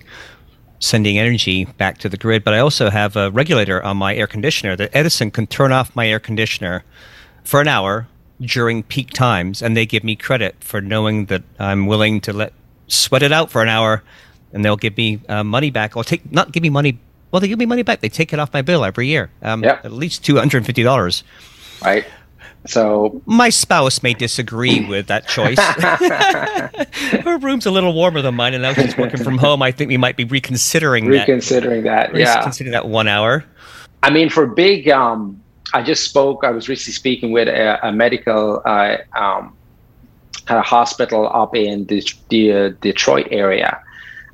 sending 0.80 1.18
energy 1.18 1.66
back 1.66 1.98
to 2.00 2.10
the 2.10 2.18
grid, 2.18 2.44
but 2.44 2.54
I 2.54 2.60
also 2.60 2.90
have 2.90 3.16
a 3.16 3.32
regulator 3.32 3.84
on 3.84 3.98
my 3.98 4.16
air 4.16 4.28
conditioner 4.28 4.76
that 4.76 4.92
Edison 4.94 5.32
can 5.32 5.48
turn 5.48 5.72
off 5.72 5.96
my 5.96 6.08
air 6.08 6.20
conditioner 6.20 6.84
for 7.44 7.62
an 7.62 7.68
hour 7.68 8.08
during 8.40 8.84
peak 8.84 9.12
times, 9.12 9.62
and 9.62 9.76
they 9.76 9.86
give 9.86 10.04
me 10.04 10.16
credit 10.16 10.56
for 10.60 10.82
knowing 10.82 11.26
that 11.26 11.44
I'm 11.60 11.88
willing 11.88 12.22
to 12.22 12.34
let 12.34 12.54
sweat 12.88 13.24
it 13.24 13.32
out 13.32 13.50
for 13.50 13.62
an 13.62 13.70
hour, 13.70 14.04
and 14.54 14.64
they'll 14.64 14.78
give 14.78 14.98
me 14.98 15.22
uh, 15.30 15.44
money 15.44 15.72
back, 15.72 15.96
or 15.96 16.04
take 16.04 16.32
not 16.32 16.52
give 16.52 16.62
me 16.62 16.70
money. 16.70 17.00
Well, 17.32 17.40
they 17.40 17.48
give 17.48 17.60
me 17.60 17.66
money 17.66 17.84
back. 17.84 18.02
They 18.02 18.10
take 18.10 18.34
it 18.34 18.40
off 18.40 18.54
my 18.54 18.62
bill 18.62 18.86
every 18.86 19.08
year. 19.08 19.30
Um, 19.42 19.64
yeah. 19.64 19.80
at 19.84 19.92
least 19.92 20.24
two 20.24 20.36
hundred 20.38 20.58
and 20.58 20.66
fifty 20.66 20.84
dollars. 20.84 21.24
Right. 21.82 22.06
So 22.68 23.22
my 23.26 23.50
spouse 23.50 24.02
may 24.02 24.14
disagree 24.14 24.86
with 24.86 25.08
that 25.08 25.28
choice. 25.28 25.60
Her 27.24 27.38
room's 27.38 27.66
a 27.66 27.72
little 27.72 27.94
warmer 27.94 28.22
than 28.22 28.36
mine, 28.36 28.54
and 28.54 28.64
now 28.64 28.74
she's 28.74 28.98
working 28.98 29.24
from 29.24 29.38
home. 29.38 29.62
I 29.62 29.72
think 29.72 29.90
we 29.90 29.98
might 29.98 30.18
be 30.18 30.24
reconsidering 30.24 31.06
reconsidering 31.06 31.84
that. 31.84 32.12
that 32.12 32.20
yeah, 32.20 32.38
reconsidering 32.38 32.72
that 32.72 32.88
one 32.88 33.08
hour. 33.08 33.46
I 34.04 34.10
mean, 34.10 34.30
for 34.30 34.46
big, 34.48 34.90
um, 34.90 35.42
I 35.74 35.84
just 35.84 36.04
spoke. 36.04 36.44
I 36.44 36.52
was 36.52 36.68
recently 36.68 36.94
speaking 36.94 37.32
with 37.32 37.48
a, 37.48 37.88
a 37.88 37.92
medical 37.92 38.62
uh, 38.66 38.98
um, 39.16 39.56
a 40.48 40.62
hospital 40.62 41.30
up 41.34 41.56
in 41.56 41.86
the, 41.86 42.04
the 42.30 42.54
uh, 42.54 42.70
Detroit 42.82 43.28
area, 43.32 43.82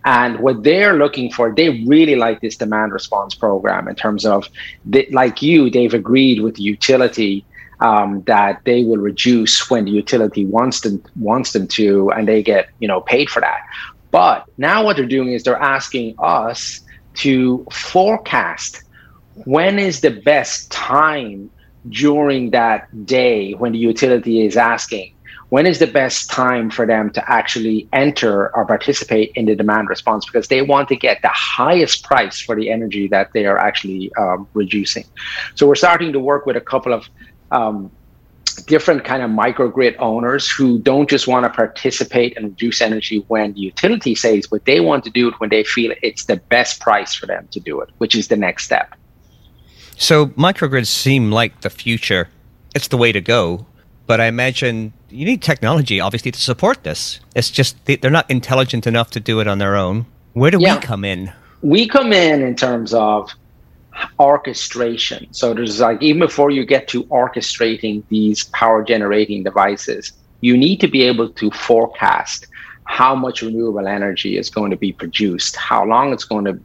and 0.04 0.40
what 0.40 0.64
they're 0.64 0.94
looking 0.94 1.32
for, 1.32 1.54
they 1.54 1.84
really 1.86 2.16
like 2.16 2.42
this 2.42 2.58
demand 2.58 2.92
response 2.92 3.36
program 3.36 3.88
in 3.88 3.96
terms 3.96 4.26
of, 4.26 4.50
they, 4.86 5.06
like 5.12 5.42
you, 5.42 5.70
they've 5.70 5.94
agreed 5.94 6.42
with 6.42 6.56
the 6.56 6.64
utility 6.64 7.46
um, 7.82 8.22
that 8.28 8.62
they 8.66 8.84
will 8.84 8.98
reduce 8.98 9.70
when 9.70 9.86
the 9.86 9.92
utility 9.92 10.46
wants 10.46 10.82
them 10.82 11.04
wants 11.16 11.52
them 11.52 11.68
to, 11.68 12.12
and 12.12 12.28
they 12.28 12.42
get 12.42 12.68
you 12.80 12.88
know 12.88 13.02
paid 13.02 13.30
for 13.30 13.42
that. 13.42 13.60
But 14.12 14.46
now 14.58 14.84
what 14.84 14.98
they're 14.98 15.06
doing 15.06 15.34
is 15.34 15.44
they're 15.44 15.56
asking 15.56 16.16
us 16.20 16.82
to 17.16 17.66
forecast 17.72 18.84
when 19.46 19.80
is 19.80 20.02
the 20.02 20.12
best 20.12 20.72
time 20.72 21.50
during 21.90 22.52
that 22.52 22.88
day 23.06 23.54
when 23.54 23.72
the 23.72 23.78
utility 23.78 24.46
is 24.46 24.56
asking 24.56 25.12
when 25.50 25.66
is 25.66 25.80
the 25.80 25.88
best 25.88 26.30
time 26.30 26.70
for 26.70 26.86
them 26.88 27.10
to 27.10 27.30
actually 27.30 27.90
enter 27.92 28.56
or 28.56 28.66
participate 28.66 29.32
in 29.36 29.46
the 29.46 29.56
demand 29.56 29.90
response 29.90 30.26
because 30.26 30.48
they 30.48 30.62
want 30.62 30.88
to 30.88 30.96
get 30.96 31.20
the 31.24 31.32
highest 31.34 32.04
price 32.06 32.40
for 32.40 32.56
the 32.56 32.70
energy 32.70 33.08
that 33.10 33.30
they 33.34 33.46
are 33.46 33.58
actually 33.58 34.12
um, 34.18 34.48
reducing 34.54 35.04
so 35.56 35.68
we're 35.68 35.76
starting 35.76 36.14
to 36.14 36.20
work 36.20 36.46
with 36.46 36.56
a 36.56 36.62
couple 36.62 36.94
of 36.94 37.10
um, 37.51 37.91
different 38.67 39.03
kind 39.03 39.24
of 39.24 39.29
microgrid 39.29 39.96
owners 40.00 40.50
who 40.50 40.79
don't 40.79 41.10
just 41.10 41.27
want 41.27 41.46
to 41.46 41.50
participate 41.50 42.36
and 42.38 42.48
reduce 42.48 42.81
energy 42.81 43.24
when 43.27 43.53
the 43.53 43.60
utility 43.60 44.15
says, 44.15 44.48
but 44.48 44.65
they 44.65 44.79
want 44.79 45.03
to 45.03 45.10
do 45.10 45.27
it 45.27 45.34
when 45.39 45.50
they 45.50 45.63
feel 45.63 45.93
it's 46.01 46.25
the 46.25 46.38
best 46.38 46.79
price 46.79 47.13
for 47.13 47.25
them 47.25 47.48
to 47.51 47.60
do 47.60 47.79
it, 47.81 47.89
which 47.98 48.15
is 48.15 48.27
the 48.27 48.38
next 48.38 48.65
step. 48.65 48.96
So 49.98 50.27
microgrids 50.27 50.88
seem 50.88 51.31
like 51.31 51.62
the 51.62 51.70
future. 51.70 52.29
It's 52.74 52.88
the 52.88 52.98
way 52.98 53.12
to 53.12 53.22
go. 53.22 53.65
But 54.08 54.20
I 54.20 54.25
imagine 54.25 54.93
you 55.10 55.25
need 55.25 55.41
technology, 55.41 56.00
obviously, 56.00 56.31
to 56.31 56.39
support 56.39 56.84
this. 56.84 57.20
It's 57.36 57.50
just 57.50 57.77
they're 57.86 58.12
not 58.12 58.29
intelligent 58.29 58.88
enough 58.88 59.12
to 59.12 59.20
do 59.20 59.39
it 59.39 59.48
on 59.48 59.60
their 59.60 59.75
own. 59.75 60.05
Where 60.34 60.51
do 60.51 60.60
yeah. 60.60 60.75
we 60.75 60.81
come 60.81 61.05
in? 61.05 61.31
We 61.62 61.88
come 61.88 62.12
in 62.12 62.41
in 62.41 62.55
terms 62.55 62.93
of 62.93 63.31
orchestration. 64.20 65.28
So 65.34 65.54
there's 65.54 65.80
like 65.80 66.02
even 66.02 66.20
before 66.20 66.52
you 66.52 66.66
get 66.66 66.88
to 66.90 67.04
orchestrating 67.06 68.04
these 68.10 68.46
power 68.54 68.84
generating 68.84 69.44
devices, 69.44 70.12
you 70.42 70.58
need 70.58 70.80
to 70.82 70.88
be 70.88 71.04
able 71.04 71.30
to 71.34 71.52
forecast 71.52 72.48
how 72.86 73.16
much 73.16 73.42
renewable 73.42 73.88
energy 73.88 74.38
is 74.38 74.50
going 74.50 74.72
to 74.72 74.78
be 74.78 74.92
produced, 74.92 75.56
how 75.56 75.86
long 75.86 76.14
it's 76.14 76.26
going 76.26 76.46
to 76.46 76.60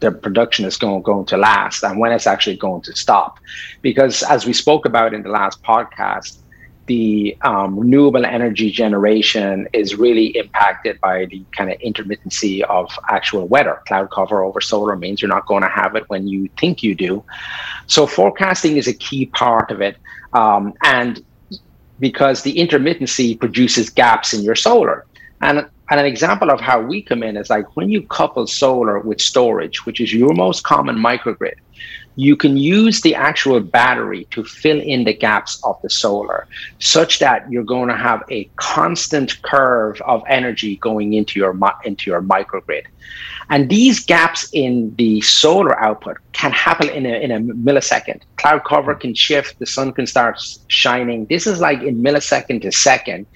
the 0.00 0.12
production 0.12 0.64
is 0.66 0.76
going, 0.76 1.02
going 1.02 1.24
to 1.26 1.36
last 1.36 1.82
and 1.82 1.98
when 1.98 2.12
it's 2.12 2.26
actually 2.26 2.56
going 2.56 2.82
to 2.82 2.94
stop. 2.94 3.38
Because 3.80 4.22
as 4.24 4.44
we 4.44 4.52
spoke 4.52 4.84
about 4.84 5.14
in 5.14 5.22
the 5.22 5.30
last 5.30 5.62
podcast, 5.62 6.43
the 6.86 7.36
um, 7.42 7.78
renewable 7.78 8.24
energy 8.26 8.70
generation 8.70 9.68
is 9.72 9.94
really 9.96 10.36
impacted 10.36 11.00
by 11.00 11.24
the 11.26 11.42
kind 11.56 11.70
of 11.70 11.78
intermittency 11.78 12.62
of 12.62 12.90
actual 13.08 13.46
weather. 13.46 13.80
Cloud 13.86 14.10
cover 14.10 14.42
over 14.42 14.60
solar 14.60 14.96
means 14.96 15.22
you're 15.22 15.28
not 15.28 15.46
going 15.46 15.62
to 15.62 15.68
have 15.68 15.96
it 15.96 16.04
when 16.08 16.28
you 16.28 16.48
think 16.58 16.82
you 16.82 16.94
do. 16.94 17.24
So 17.86 18.06
forecasting 18.06 18.76
is 18.76 18.86
a 18.86 18.92
key 18.92 19.26
part 19.26 19.70
of 19.70 19.80
it. 19.80 19.96
Um, 20.32 20.74
and 20.82 21.24
because 22.00 22.42
the 22.42 22.54
intermittency 22.56 23.38
produces 23.38 23.88
gaps 23.88 24.34
in 24.34 24.42
your 24.42 24.56
solar. 24.56 25.06
And, 25.40 25.58
and 25.90 26.00
an 26.00 26.06
example 26.06 26.50
of 26.50 26.60
how 26.60 26.80
we 26.80 27.02
come 27.02 27.22
in 27.22 27.36
is 27.36 27.50
like 27.50 27.76
when 27.76 27.90
you 27.90 28.06
couple 28.08 28.46
solar 28.46 28.98
with 29.00 29.20
storage, 29.20 29.86
which 29.86 30.00
is 30.00 30.12
your 30.12 30.34
most 30.34 30.64
common 30.64 30.96
microgrid, 30.96 31.54
you 32.16 32.36
can 32.36 32.56
use 32.56 33.00
the 33.00 33.14
actual 33.14 33.60
battery 33.60 34.26
to 34.30 34.44
fill 34.44 34.80
in 34.80 35.04
the 35.04 35.12
gaps 35.12 35.60
of 35.64 35.80
the 35.82 35.90
solar 35.90 36.46
such 36.78 37.18
that 37.18 37.50
you're 37.50 37.64
going 37.64 37.88
to 37.88 37.96
have 37.96 38.22
a 38.30 38.44
constant 38.56 39.40
curve 39.42 40.00
of 40.02 40.22
energy 40.28 40.76
going 40.76 41.12
into 41.14 41.40
your 41.40 41.58
into 41.84 42.10
your 42.10 42.22
microgrid. 42.22 42.84
And 43.50 43.68
these 43.68 44.00
gaps 44.00 44.48
in 44.52 44.94
the 44.96 45.20
solar 45.20 45.78
output 45.78 46.16
can 46.32 46.52
happen 46.52 46.88
in 46.88 47.04
a, 47.04 47.20
in 47.20 47.30
a 47.30 47.40
millisecond. 47.40 48.22
Cloud 48.36 48.64
cover 48.64 48.94
can 48.94 49.14
shift 49.14 49.58
the 49.58 49.66
sun 49.66 49.92
can 49.92 50.06
start 50.06 50.40
shining. 50.68 51.26
This 51.26 51.46
is 51.46 51.60
like 51.60 51.82
in 51.82 52.02
millisecond 52.02 52.62
to 52.62 52.72
second. 52.72 53.26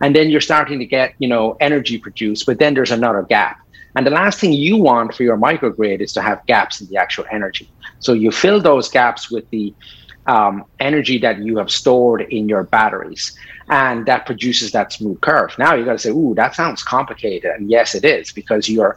And 0.00 0.14
then 0.14 0.30
you're 0.30 0.40
starting 0.40 0.78
to 0.78 0.86
get 0.86 1.14
you 1.18 1.28
know 1.28 1.56
energy 1.60 1.98
produced 1.98 2.46
but 2.46 2.58
then 2.58 2.74
there's 2.74 2.92
another 2.92 3.22
gap 3.22 3.58
and 3.96 4.06
the 4.06 4.10
last 4.10 4.38
thing 4.38 4.52
you 4.52 4.76
want 4.76 5.14
for 5.14 5.22
your 5.22 5.36
microgrid 5.36 6.00
is 6.00 6.12
to 6.12 6.22
have 6.22 6.44
gaps 6.46 6.80
in 6.80 6.88
the 6.88 6.96
actual 6.96 7.24
energy. 7.30 7.70
So 8.00 8.12
you 8.12 8.30
fill 8.30 8.60
those 8.60 8.88
gaps 8.88 9.30
with 9.30 9.48
the 9.50 9.74
um, 10.26 10.64
energy 10.78 11.18
that 11.18 11.42
you 11.42 11.56
have 11.56 11.70
stored 11.70 12.20
in 12.20 12.48
your 12.48 12.64
batteries, 12.64 13.34
and 13.70 14.04
that 14.06 14.26
produces 14.26 14.72
that 14.72 14.92
smooth 14.92 15.20
curve. 15.22 15.54
Now 15.58 15.74
you 15.74 15.84
got 15.84 15.92
to 15.92 15.98
say, 15.98 16.10
"Ooh, 16.10 16.34
that 16.36 16.54
sounds 16.54 16.82
complicated," 16.82 17.50
and 17.50 17.70
yes, 17.70 17.94
it 17.94 18.04
is 18.04 18.30
because 18.32 18.68
you're 18.68 18.96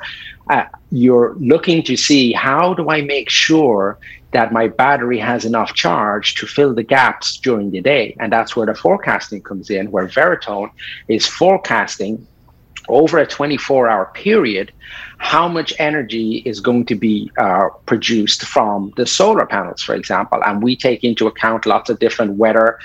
uh, 0.49 0.65
you're 0.91 1.35
looking 1.39 1.83
to 1.83 1.95
see 1.95 2.33
how 2.33 2.73
do 2.73 2.89
I 2.89 3.01
make 3.01 3.29
sure 3.29 3.97
that 4.33 4.51
my 4.51 4.67
battery 4.67 5.17
has 5.19 5.45
enough 5.45 5.73
charge 5.73 6.35
to 6.35 6.47
fill 6.47 6.73
the 6.73 6.83
gaps 6.83 7.37
during 7.37 7.71
the 7.71 7.81
day, 7.81 8.15
and 8.19 8.31
that's 8.31 8.55
where 8.55 8.65
the 8.65 8.75
forecasting 8.75 9.41
comes 9.41 9.69
in, 9.69 9.89
where 9.91 10.07
Veritone 10.07 10.71
is 11.07 11.25
forecasting 11.25 12.27
over 12.87 13.17
a 13.19 13.27
24 13.27 13.89
hour 13.89 14.11
period 14.13 14.71
how 15.17 15.47
much 15.47 15.71
energy 15.77 16.37
is 16.45 16.59
going 16.59 16.83
to 16.83 16.95
be 16.95 17.31
uh, 17.37 17.69
produced 17.85 18.43
from 18.43 18.91
the 18.97 19.05
solar 19.05 19.45
panels, 19.45 19.81
for 19.81 19.93
example. 19.93 20.43
And 20.43 20.63
we 20.63 20.75
take 20.75 21.03
into 21.03 21.27
account 21.27 21.67
lots 21.67 21.91
of 21.91 21.99
different 21.99 22.37
weather 22.37 22.79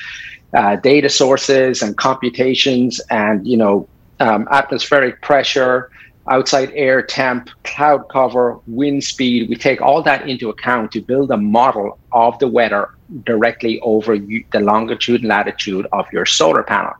uh, 0.52 0.76
data 0.76 1.08
sources 1.08 1.80
and 1.80 1.96
computations 1.96 3.00
and, 3.10 3.46
you 3.46 3.56
know, 3.56 3.88
um, 4.20 4.46
atmospheric 4.50 5.22
pressure, 5.22 5.90
outside 6.28 6.72
air 6.74 7.02
temp, 7.02 7.50
cloud 7.64 8.08
cover, 8.08 8.60
wind 8.66 9.04
speed. 9.04 9.48
We 9.48 9.56
take 9.56 9.80
all 9.80 10.02
that 10.02 10.28
into 10.28 10.50
account 10.50 10.92
to 10.92 11.00
build 11.00 11.30
a 11.30 11.36
model 11.36 11.98
of 12.12 12.38
the 12.38 12.48
weather 12.48 12.90
directly 13.24 13.78
over 13.80 14.18
the 14.18 14.60
longitude 14.60 15.20
and 15.20 15.28
latitude 15.28 15.86
of 15.92 16.06
your 16.12 16.26
solar 16.26 16.62
panel. 16.62 16.92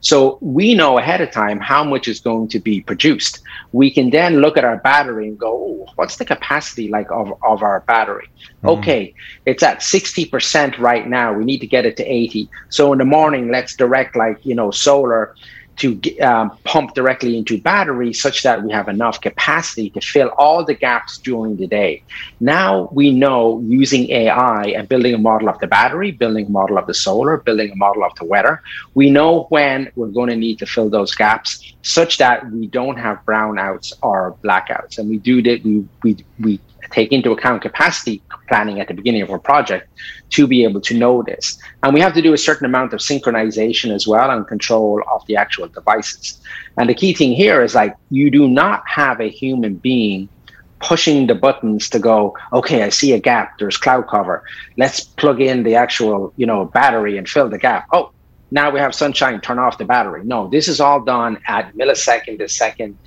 So 0.00 0.38
we 0.40 0.74
know 0.74 0.98
ahead 0.98 1.20
of 1.20 1.30
time 1.30 1.60
how 1.60 1.84
much 1.84 2.08
is 2.08 2.20
going 2.20 2.48
to 2.48 2.58
be 2.58 2.80
produced. 2.80 3.40
We 3.72 3.90
can 3.90 4.10
then 4.10 4.36
look 4.36 4.56
at 4.56 4.64
our 4.64 4.78
battery 4.78 5.28
and 5.28 5.38
go, 5.38 5.52
oh, 5.52 5.92
what's 5.96 6.16
the 6.16 6.24
capacity 6.24 6.88
like 6.88 7.10
of, 7.10 7.32
of 7.42 7.62
our 7.62 7.80
battery? 7.80 8.28
Mm-hmm. 8.58 8.68
Okay, 8.68 9.14
it's 9.44 9.62
at 9.62 9.80
60% 9.80 10.78
right 10.78 11.06
now. 11.06 11.32
We 11.32 11.44
need 11.44 11.58
to 11.58 11.66
get 11.66 11.84
it 11.84 11.96
to 11.98 12.04
80. 12.04 12.48
So 12.70 12.92
in 12.92 12.98
the 12.98 13.04
morning, 13.04 13.50
let's 13.50 13.76
direct 13.76 14.16
like, 14.16 14.44
you 14.44 14.54
know, 14.54 14.70
solar 14.70 15.34
to 15.76 16.18
um, 16.18 16.56
pump 16.64 16.94
directly 16.94 17.36
into 17.38 17.60
batteries 17.60 18.20
such 18.20 18.42
that 18.42 18.62
we 18.62 18.72
have 18.72 18.88
enough 18.88 19.20
capacity 19.20 19.90
to 19.90 20.00
fill 20.00 20.28
all 20.36 20.64
the 20.64 20.74
gaps 20.74 21.18
during 21.18 21.56
the 21.56 21.66
day. 21.66 22.02
Now 22.38 22.88
we 22.92 23.12
know 23.12 23.60
using 23.60 24.10
AI 24.10 24.64
and 24.76 24.88
building 24.88 25.14
a 25.14 25.18
model 25.18 25.48
of 25.48 25.58
the 25.58 25.66
battery, 25.66 26.10
building 26.10 26.46
a 26.46 26.50
model 26.50 26.76
of 26.78 26.86
the 26.86 26.94
solar, 26.94 27.38
building 27.38 27.70
a 27.72 27.76
model 27.76 28.04
of 28.04 28.14
the 28.16 28.24
weather, 28.24 28.62
we 28.94 29.10
know 29.10 29.44
when 29.44 29.90
we're 29.96 30.08
going 30.08 30.28
to 30.28 30.36
need 30.36 30.58
to 30.58 30.66
fill 30.66 30.90
those 30.90 31.14
gaps 31.14 31.74
such 31.82 32.18
that 32.18 32.50
we 32.50 32.66
don't 32.66 32.98
have 32.98 33.24
brownouts 33.24 33.92
or 34.02 34.36
blackouts. 34.44 34.98
And 34.98 35.08
we 35.08 35.18
do 35.18 35.42
that, 35.42 35.64
we, 35.64 35.86
we, 36.02 36.24
we 36.38 36.60
take 36.90 37.12
into 37.12 37.32
account 37.32 37.62
capacity 37.62 38.22
planning 38.48 38.80
at 38.80 38.88
the 38.88 38.94
beginning 38.94 39.22
of 39.22 39.30
a 39.30 39.38
project 39.38 39.88
to 40.30 40.46
be 40.46 40.64
able 40.64 40.80
to 40.80 40.96
know 40.96 41.22
this. 41.22 41.58
And 41.82 41.94
we 41.94 42.00
have 42.00 42.14
to 42.14 42.22
do 42.22 42.32
a 42.32 42.38
certain 42.38 42.66
amount 42.66 42.92
of 42.92 43.00
synchronization 43.00 43.94
as 43.94 44.06
well 44.06 44.30
and 44.30 44.46
control 44.46 45.02
of 45.12 45.24
the 45.26 45.36
actual 45.36 45.68
devices. 45.68 46.40
And 46.76 46.88
the 46.88 46.94
key 46.94 47.14
thing 47.14 47.32
here 47.32 47.62
is 47.62 47.74
like 47.74 47.94
you 48.10 48.30
do 48.30 48.48
not 48.48 48.82
have 48.86 49.20
a 49.20 49.28
human 49.28 49.74
being 49.76 50.28
pushing 50.80 51.26
the 51.26 51.34
buttons 51.34 51.88
to 51.90 51.98
go, 51.98 52.34
okay, 52.52 52.82
I 52.82 52.88
see 52.88 53.12
a 53.12 53.20
gap, 53.20 53.58
there's 53.58 53.76
cloud 53.76 54.08
cover. 54.08 54.42
Let's 54.76 55.00
plug 55.00 55.40
in 55.40 55.62
the 55.62 55.74
actual, 55.74 56.32
you 56.36 56.46
know, 56.46 56.64
battery 56.64 57.18
and 57.18 57.28
fill 57.28 57.48
the 57.48 57.58
gap. 57.58 57.86
Oh, 57.92 58.12
now 58.50 58.70
we 58.70 58.80
have 58.80 58.94
sunshine, 58.94 59.40
turn 59.40 59.58
off 59.58 59.78
the 59.78 59.84
battery. 59.84 60.24
No, 60.24 60.48
this 60.48 60.68
is 60.68 60.80
all 60.80 61.00
done 61.00 61.40
at 61.46 61.72
millisecond 61.74 62.38
to 62.38 62.48
second 62.48 62.98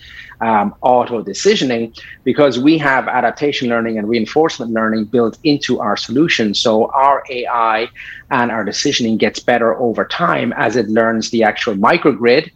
um, 0.43 0.75
auto 0.81 1.23
decisioning 1.23 1.95
because 2.25 2.59
we 2.59 2.77
have 2.77 3.07
adaptation 3.07 3.69
learning 3.69 3.97
and 3.97 4.09
reinforcement 4.09 4.71
learning 4.71 5.05
built 5.05 5.37
into 5.43 5.79
our 5.79 5.95
solution. 5.95 6.53
So 6.53 6.91
our 6.91 7.23
AI 7.29 7.87
and 8.29 8.51
our 8.51 8.65
decisioning 8.65 9.17
gets 9.17 9.39
better 9.39 9.79
over 9.79 10.03
time 10.05 10.53
as 10.57 10.75
it 10.75 10.89
learns 10.89 11.29
the 11.29 11.43
actual 11.43 11.75
microgrid 11.75 12.51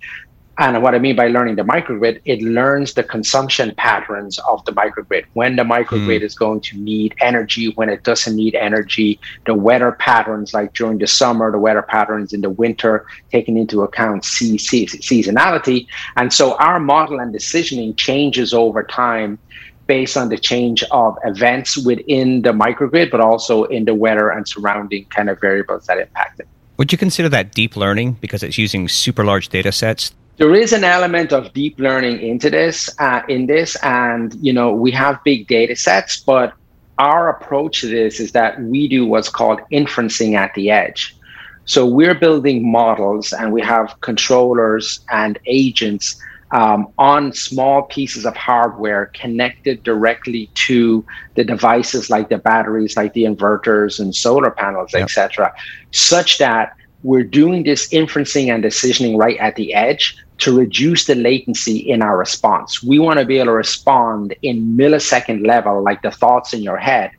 and 0.59 0.81
what 0.81 0.95
I 0.95 0.99
mean 0.99 1.15
by 1.15 1.27
learning 1.27 1.55
the 1.55 1.63
microgrid, 1.63 2.19
it 2.25 2.41
learns 2.41 2.95
the 2.95 3.03
consumption 3.03 3.75
patterns 3.75 4.39
of 4.39 4.65
the 4.65 4.71
microgrid. 4.71 5.25
When 5.33 5.55
the 5.55 5.61
microgrid 5.63 6.21
mm. 6.21 6.23
is 6.23 6.33
going 6.33 6.61
to 6.61 6.77
need 6.77 7.13
energy, 7.21 7.69
when 7.73 7.89
it 7.89 8.03
doesn't 8.03 8.35
need 8.35 8.55
energy, 8.55 9.19
the 9.45 9.53
weather 9.53 9.91
patterns, 9.91 10.55
like 10.55 10.73
during 10.73 10.97
the 10.97 11.05
summer, 11.05 11.51
the 11.51 11.59
weather 11.59 11.83
patterns 11.83 12.33
in 12.33 12.41
the 12.41 12.49
winter, 12.49 13.05
taking 13.31 13.55
into 13.55 13.83
account 13.83 14.23
seasonality. 14.23 15.87
And 16.15 16.33
so 16.33 16.55
our 16.57 16.79
model 16.79 17.19
and 17.19 17.33
decisioning 17.33 17.95
changes 17.95 18.51
over 18.51 18.83
time 18.83 19.37
based 19.85 20.17
on 20.17 20.29
the 20.29 20.37
change 20.39 20.83
of 20.89 21.17
events 21.23 21.77
within 21.77 22.41
the 22.41 22.51
microgrid, 22.51 23.11
but 23.11 23.21
also 23.21 23.65
in 23.65 23.85
the 23.85 23.93
weather 23.93 24.31
and 24.31 24.47
surrounding 24.47 25.05
kind 25.05 25.29
of 25.29 25.39
variables 25.39 25.85
that 25.85 25.99
impact 25.99 26.39
it. 26.39 26.47
Would 26.77 26.91
you 26.91 26.97
consider 26.97 27.29
that 27.29 27.53
deep 27.53 27.75
learning 27.75 28.13
because 28.21 28.43
it's 28.43 28.57
using 28.57 28.87
super 28.87 29.23
large 29.23 29.49
data 29.49 29.71
sets 29.71 30.13
there 30.37 30.53
is 30.53 30.71
an 30.71 30.83
element 30.83 31.33
of 31.33 31.51
deep 31.53 31.79
learning 31.79 32.21
into 32.21 32.49
this 32.49 32.89
uh, 32.99 33.21
in 33.27 33.47
this 33.47 33.75
and 33.83 34.35
you 34.41 34.53
know 34.53 34.71
we 34.71 34.91
have 34.91 35.23
big 35.23 35.47
data 35.47 35.75
sets 35.75 36.19
but 36.19 36.53
our 36.99 37.29
approach 37.29 37.81
to 37.81 37.87
this 37.87 38.19
is 38.19 38.31
that 38.31 38.59
we 38.61 38.87
do 38.87 39.05
what's 39.05 39.29
called 39.29 39.59
inferencing 39.71 40.35
at 40.35 40.53
the 40.53 40.71
edge 40.71 41.15
so 41.65 41.85
we're 41.85 42.15
building 42.15 42.71
models 42.71 43.33
and 43.33 43.51
we 43.51 43.61
have 43.61 43.99
controllers 44.01 45.01
and 45.11 45.37
agents 45.45 46.21
um, 46.51 46.87
on 46.97 47.33
small 47.33 47.83
pieces 47.83 48.25
of 48.25 48.33
hardware 48.37 49.07
connected 49.07 49.83
directly 49.83 50.49
to 50.53 51.05
the 51.35 51.43
devices 51.43 52.09
like 52.09 52.29
the 52.29 52.37
batteries 52.37 52.95
like 52.95 53.13
the 53.13 53.23
inverters 53.23 53.99
and 53.99 54.15
solar 54.15 54.51
panels 54.51 54.93
yep. 54.93 55.03
etc 55.03 55.53
such 55.91 56.37
that 56.37 56.76
we're 57.03 57.23
doing 57.23 57.63
this 57.63 57.89
inferencing 57.89 58.53
and 58.53 58.63
decisioning 58.63 59.17
right 59.17 59.37
at 59.37 59.55
the 59.55 59.73
edge 59.73 60.17
to 60.39 60.55
reduce 60.55 61.05
the 61.05 61.15
latency 61.15 61.77
in 61.77 62.01
our 62.01 62.17
response. 62.17 62.83
We 62.83 62.99
want 62.99 63.19
to 63.19 63.25
be 63.25 63.37
able 63.37 63.47
to 63.47 63.51
respond 63.53 64.35
in 64.41 64.77
millisecond 64.77 65.45
level, 65.45 65.81
like 65.83 66.01
the 66.01 66.11
thoughts 66.11 66.53
in 66.53 66.61
your 66.61 66.77
head, 66.77 67.11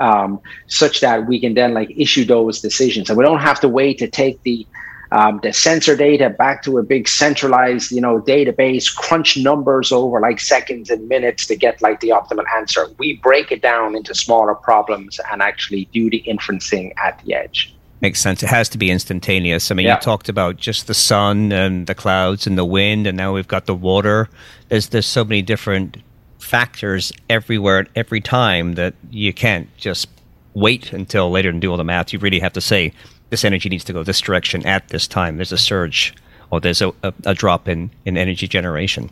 um, 0.00 0.40
such 0.66 1.00
that 1.00 1.26
we 1.26 1.40
can 1.40 1.54
then 1.54 1.74
like 1.74 1.92
issue 1.96 2.24
those 2.24 2.60
decisions. 2.60 3.08
And 3.08 3.18
we 3.18 3.24
don't 3.24 3.40
have 3.40 3.60
to 3.60 3.68
wait 3.68 3.98
to 3.98 4.08
take 4.08 4.42
the 4.42 4.66
um, 5.12 5.38
the 5.44 5.52
sensor 5.52 5.94
data 5.94 6.28
back 6.28 6.64
to 6.64 6.78
a 6.78 6.82
big 6.82 7.06
centralized, 7.06 7.92
you 7.92 8.00
know, 8.00 8.20
database, 8.20 8.92
crunch 8.92 9.36
numbers 9.36 9.92
over 9.92 10.18
like 10.18 10.40
seconds 10.40 10.90
and 10.90 11.06
minutes 11.08 11.46
to 11.46 11.54
get 11.54 11.80
like 11.80 12.00
the 12.00 12.08
optimal 12.08 12.44
answer. 12.56 12.88
We 12.98 13.18
break 13.18 13.52
it 13.52 13.62
down 13.62 13.94
into 13.94 14.12
smaller 14.12 14.56
problems 14.56 15.20
and 15.30 15.40
actually 15.40 15.84
do 15.92 16.10
the 16.10 16.24
inferencing 16.26 16.94
at 16.96 17.22
the 17.22 17.34
edge 17.34 17.74
makes 18.00 18.20
sense. 18.20 18.42
It 18.42 18.48
has 18.48 18.68
to 18.70 18.78
be 18.78 18.90
instantaneous. 18.90 19.70
I 19.70 19.74
mean, 19.74 19.86
yeah. 19.86 19.94
you 19.94 20.00
talked 20.00 20.28
about 20.28 20.56
just 20.56 20.86
the 20.86 20.94
sun 20.94 21.52
and 21.52 21.86
the 21.86 21.94
clouds 21.94 22.46
and 22.46 22.58
the 22.58 22.64
wind, 22.64 23.06
and 23.06 23.16
now 23.16 23.34
we've 23.34 23.48
got 23.48 23.66
the 23.66 23.74
water. 23.74 24.28
There's 24.68 24.88
there's 24.88 25.06
so 25.06 25.24
many 25.24 25.42
different 25.42 25.98
factors 26.38 27.12
everywhere 27.30 27.86
every 27.96 28.20
time 28.20 28.74
that 28.74 28.94
you 29.10 29.32
can't 29.32 29.74
just 29.76 30.08
wait 30.52 30.92
until 30.92 31.30
later 31.30 31.48
and 31.48 31.60
do 31.60 31.70
all 31.70 31.76
the 31.76 31.84
math. 31.84 32.12
You 32.12 32.18
really 32.18 32.40
have 32.40 32.52
to 32.52 32.60
say 32.60 32.92
this 33.30 33.44
energy 33.44 33.68
needs 33.68 33.84
to 33.84 33.92
go 33.92 34.02
this 34.02 34.20
direction 34.20 34.64
at 34.66 34.88
this 34.88 35.08
time. 35.08 35.36
There's 35.36 35.52
a 35.52 35.58
surge 35.58 36.14
or 36.50 36.60
there's 36.60 36.82
a, 36.82 36.90
a, 37.02 37.12
a 37.24 37.34
drop 37.34 37.68
in, 37.68 37.90
in 38.04 38.16
energy 38.16 38.46
generation. 38.46 39.10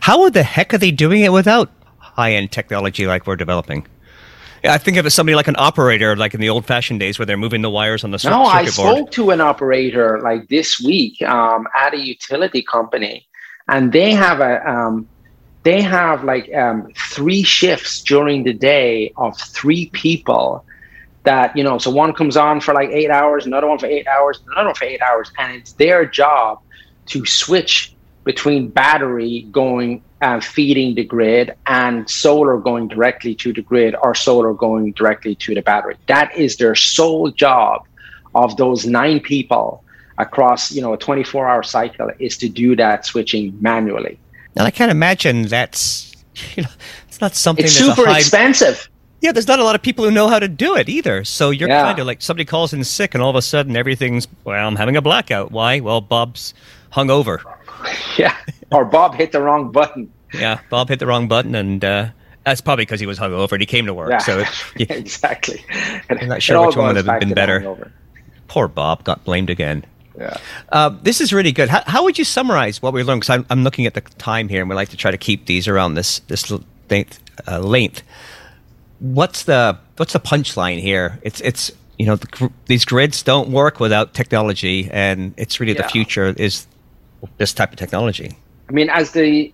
How 0.00 0.28
the 0.30 0.42
heck 0.42 0.72
are 0.72 0.78
they 0.78 0.90
doing 0.90 1.22
it 1.22 1.32
without 1.32 1.70
high 1.98 2.32
end 2.32 2.50
technology 2.52 3.06
like 3.06 3.26
we're 3.26 3.36
developing? 3.36 3.86
I 4.64 4.78
think 4.78 4.96
of 4.96 5.06
it 5.06 5.10
somebody 5.10 5.34
like 5.34 5.48
an 5.48 5.56
operator, 5.58 6.16
like 6.16 6.34
in 6.34 6.40
the 6.40 6.48
old 6.48 6.64
fashioned 6.64 7.00
days 7.00 7.18
where 7.18 7.26
they're 7.26 7.36
moving 7.36 7.62
the 7.62 7.70
wires 7.70 8.04
on 8.04 8.10
the 8.12 8.18
circuit 8.18 8.36
board. 8.36 8.46
no, 8.46 8.50
I 8.50 8.64
spoke 8.66 9.10
to 9.12 9.30
an 9.30 9.40
operator 9.40 10.20
like 10.20 10.48
this 10.48 10.80
week 10.80 11.20
um, 11.22 11.66
at 11.74 11.94
a 11.94 11.98
utility 11.98 12.62
company, 12.62 13.26
and 13.68 13.92
they 13.92 14.12
have 14.12 14.40
a 14.40 14.68
um, 14.68 15.08
they 15.64 15.82
have 15.82 16.24
like 16.24 16.52
um, 16.54 16.88
three 16.96 17.42
shifts 17.42 18.02
during 18.02 18.44
the 18.44 18.52
day 18.52 19.12
of 19.16 19.36
three 19.38 19.86
people 19.90 20.64
that 21.24 21.56
you 21.56 21.62
know 21.62 21.78
so 21.78 21.90
one 21.90 22.12
comes 22.12 22.36
on 22.36 22.60
for 22.60 22.74
like 22.74 22.90
eight 22.90 23.10
hours 23.10 23.46
another 23.46 23.68
one 23.68 23.78
for 23.78 23.86
eight 23.86 24.06
hours 24.08 24.42
another 24.46 24.66
one 24.66 24.74
for 24.74 24.84
eight 24.84 25.00
hours 25.00 25.30
and 25.38 25.52
it's 25.52 25.72
their 25.74 26.04
job 26.04 26.60
to 27.06 27.24
switch 27.24 27.94
between 28.24 28.68
battery 28.68 29.46
going 29.50 30.02
uh, 30.22 30.40
feeding 30.40 30.94
the 30.94 31.04
grid 31.04 31.52
and 31.66 32.08
solar 32.08 32.56
going 32.58 32.88
directly 32.88 33.34
to 33.34 33.52
the 33.52 33.60
grid 33.60 33.94
or 34.02 34.14
solar 34.14 34.54
going 34.54 34.92
directly 34.92 35.34
to 35.34 35.54
the 35.54 35.62
battery. 35.62 35.96
That 36.06 36.34
is 36.36 36.56
their 36.56 36.74
sole 36.74 37.30
job 37.30 37.84
of 38.34 38.56
those 38.56 38.86
nine 38.86 39.20
people 39.20 39.84
across 40.18 40.70
you 40.70 40.80
know 40.80 40.92
a 40.92 40.98
24 40.98 41.48
hour 41.48 41.62
cycle 41.62 42.10
is 42.18 42.36
to 42.38 42.48
do 42.48 42.76
that 42.76 43.04
switching 43.04 43.56
manually. 43.60 44.18
And 44.56 44.66
I 44.66 44.70
can't 44.70 44.90
imagine 44.90 45.42
that's 45.42 46.12
you 46.56 46.62
know 46.62 46.70
it's 47.08 47.20
not 47.20 47.34
something 47.34 47.64
it's 47.64 47.74
super 47.74 48.06
high, 48.06 48.18
expensive. 48.18 48.88
Yeah, 49.20 49.30
there's 49.30 49.46
not 49.46 49.60
a 49.60 49.64
lot 49.64 49.76
of 49.76 49.82
people 49.82 50.04
who 50.04 50.10
know 50.10 50.26
how 50.26 50.40
to 50.40 50.48
do 50.48 50.74
it 50.74 50.88
either. 50.88 51.22
So 51.22 51.50
you're 51.50 51.68
yeah. 51.68 51.84
kind 51.84 51.98
of 52.00 52.06
like 52.06 52.22
somebody 52.22 52.44
calls 52.44 52.72
in 52.72 52.82
sick, 52.82 53.14
and 53.14 53.22
all 53.22 53.30
of 53.30 53.36
a 53.36 53.42
sudden 53.42 53.76
everything's 53.76 54.28
well, 54.44 54.66
I'm 54.66 54.76
having 54.76 54.96
a 54.96 55.02
blackout. 55.02 55.50
Why? 55.50 55.80
Well, 55.80 56.00
Bob's 56.00 56.54
hungover. 56.92 57.40
Yeah, 58.18 58.36
or 58.70 58.84
Bob 58.84 59.14
hit 59.14 59.32
the 59.32 59.40
wrong 59.40 59.72
button. 59.72 60.12
Yeah, 60.34 60.60
Bob 60.70 60.88
hit 60.88 60.98
the 60.98 61.06
wrong 61.06 61.28
button, 61.28 61.54
and 61.54 61.82
uh, 61.84 62.08
that's 62.44 62.60
probably 62.60 62.84
because 62.84 63.00
he 63.00 63.06
was 63.06 63.18
hungover 63.18 63.52
and 63.52 63.62
he 63.62 63.66
came 63.66 63.86
to 63.86 63.94
work. 63.94 64.10
Yeah, 64.10 64.18
so 64.18 64.44
yeah, 64.76 64.92
exactly. 64.92 65.64
I'm 66.10 66.28
not 66.28 66.42
sure 66.42 66.66
which 66.66 66.76
one 66.76 66.94
would 66.94 67.04
have 67.04 67.20
been 67.20 67.34
better. 67.34 67.90
Poor 68.48 68.68
Bob 68.68 69.04
got 69.04 69.24
blamed 69.24 69.50
again. 69.50 69.84
Yeah. 70.18 70.36
Uh, 70.70 70.90
this 71.02 71.20
is 71.20 71.32
really 71.32 71.52
good. 71.52 71.68
How, 71.70 71.82
how, 71.86 72.04
would 72.04 72.18
you 72.18 72.24
summarize 72.24 72.82
what 72.82 72.92
we 72.92 73.02
learned? 73.02 73.22
Because 73.22 73.30
I'm, 73.30 73.46
I'm, 73.48 73.64
looking 73.64 73.86
at 73.86 73.94
the 73.94 74.02
time 74.02 74.48
here, 74.48 74.60
and 74.60 74.68
we 74.68 74.76
like 74.76 74.90
to 74.90 74.96
try 74.96 75.10
to 75.10 75.16
keep 75.16 75.46
these 75.46 75.66
around 75.66 75.94
this 75.94 76.18
this 76.20 76.52
length. 76.90 77.18
Uh, 77.48 77.60
length. 77.60 78.02
What's 78.98 79.44
the 79.44 79.78
what's 79.96 80.12
the 80.12 80.20
punchline 80.20 80.80
here? 80.80 81.18
It's 81.22 81.40
it's 81.40 81.72
you 81.98 82.06
know 82.06 82.16
the, 82.16 82.50
these 82.66 82.84
grids 82.84 83.22
don't 83.22 83.50
work 83.50 83.80
without 83.80 84.12
technology, 84.12 84.88
and 84.92 85.32
it's 85.38 85.60
really 85.60 85.72
yeah. 85.72 85.82
the 85.82 85.88
future 85.88 86.34
is 86.36 86.66
this 87.38 87.52
type 87.52 87.72
of 87.72 87.78
technology. 87.78 88.36
I 88.68 88.72
mean, 88.72 88.90
as 88.90 89.12
the 89.12 89.52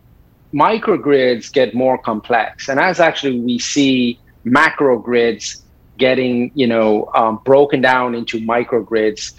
microgrids 0.53 1.53
get 1.53 1.75
more 1.75 1.99
complex, 1.99 2.69
and 2.69 2.81
as 2.81 3.01
actually 3.01 3.41
we 3.41 3.59
see 3.59 4.19
macro 4.45 4.99
grids 4.99 5.63
getting, 5.99 6.51
you 6.55 6.67
know, 6.67 7.11
um, 7.15 7.41
broken 7.45 7.81
down 7.81 8.15
into 8.15 8.39
microgrids, 8.41 9.33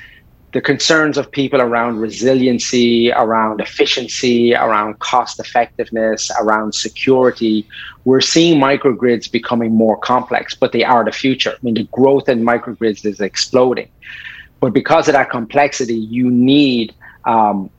the 0.51 0.61
concerns 0.61 1.17
of 1.17 1.31
people 1.31 1.61
around 1.61 1.99
resiliency, 1.99 3.11
around 3.11 3.61
efficiency, 3.61 4.53
around 4.53 4.97
cost 4.99 5.39
effectiveness, 5.39 6.31
around 6.41 6.73
security, 6.73 7.67
we're 8.05 8.21
seeing 8.21 8.59
microgrids 8.59 9.31
becoming 9.31 9.73
more 9.73 9.97
complex, 9.97 10.55
but 10.55 10.71
they 10.71 10.83
are 10.83 11.05
the 11.05 11.11
future. 11.11 11.51
I 11.51 11.57
mean, 11.61 11.75
the 11.75 11.83
growth 11.91 12.27
in 12.27 12.43
microgrids 12.43 13.05
is 13.05 13.19
exploding. 13.19 13.89
But 14.59 14.73
because 14.73 15.07
of 15.07 15.13
that 15.13 15.29
complexity, 15.29 15.95
you 15.95 16.29
need 16.29 16.93
um, 17.25 17.69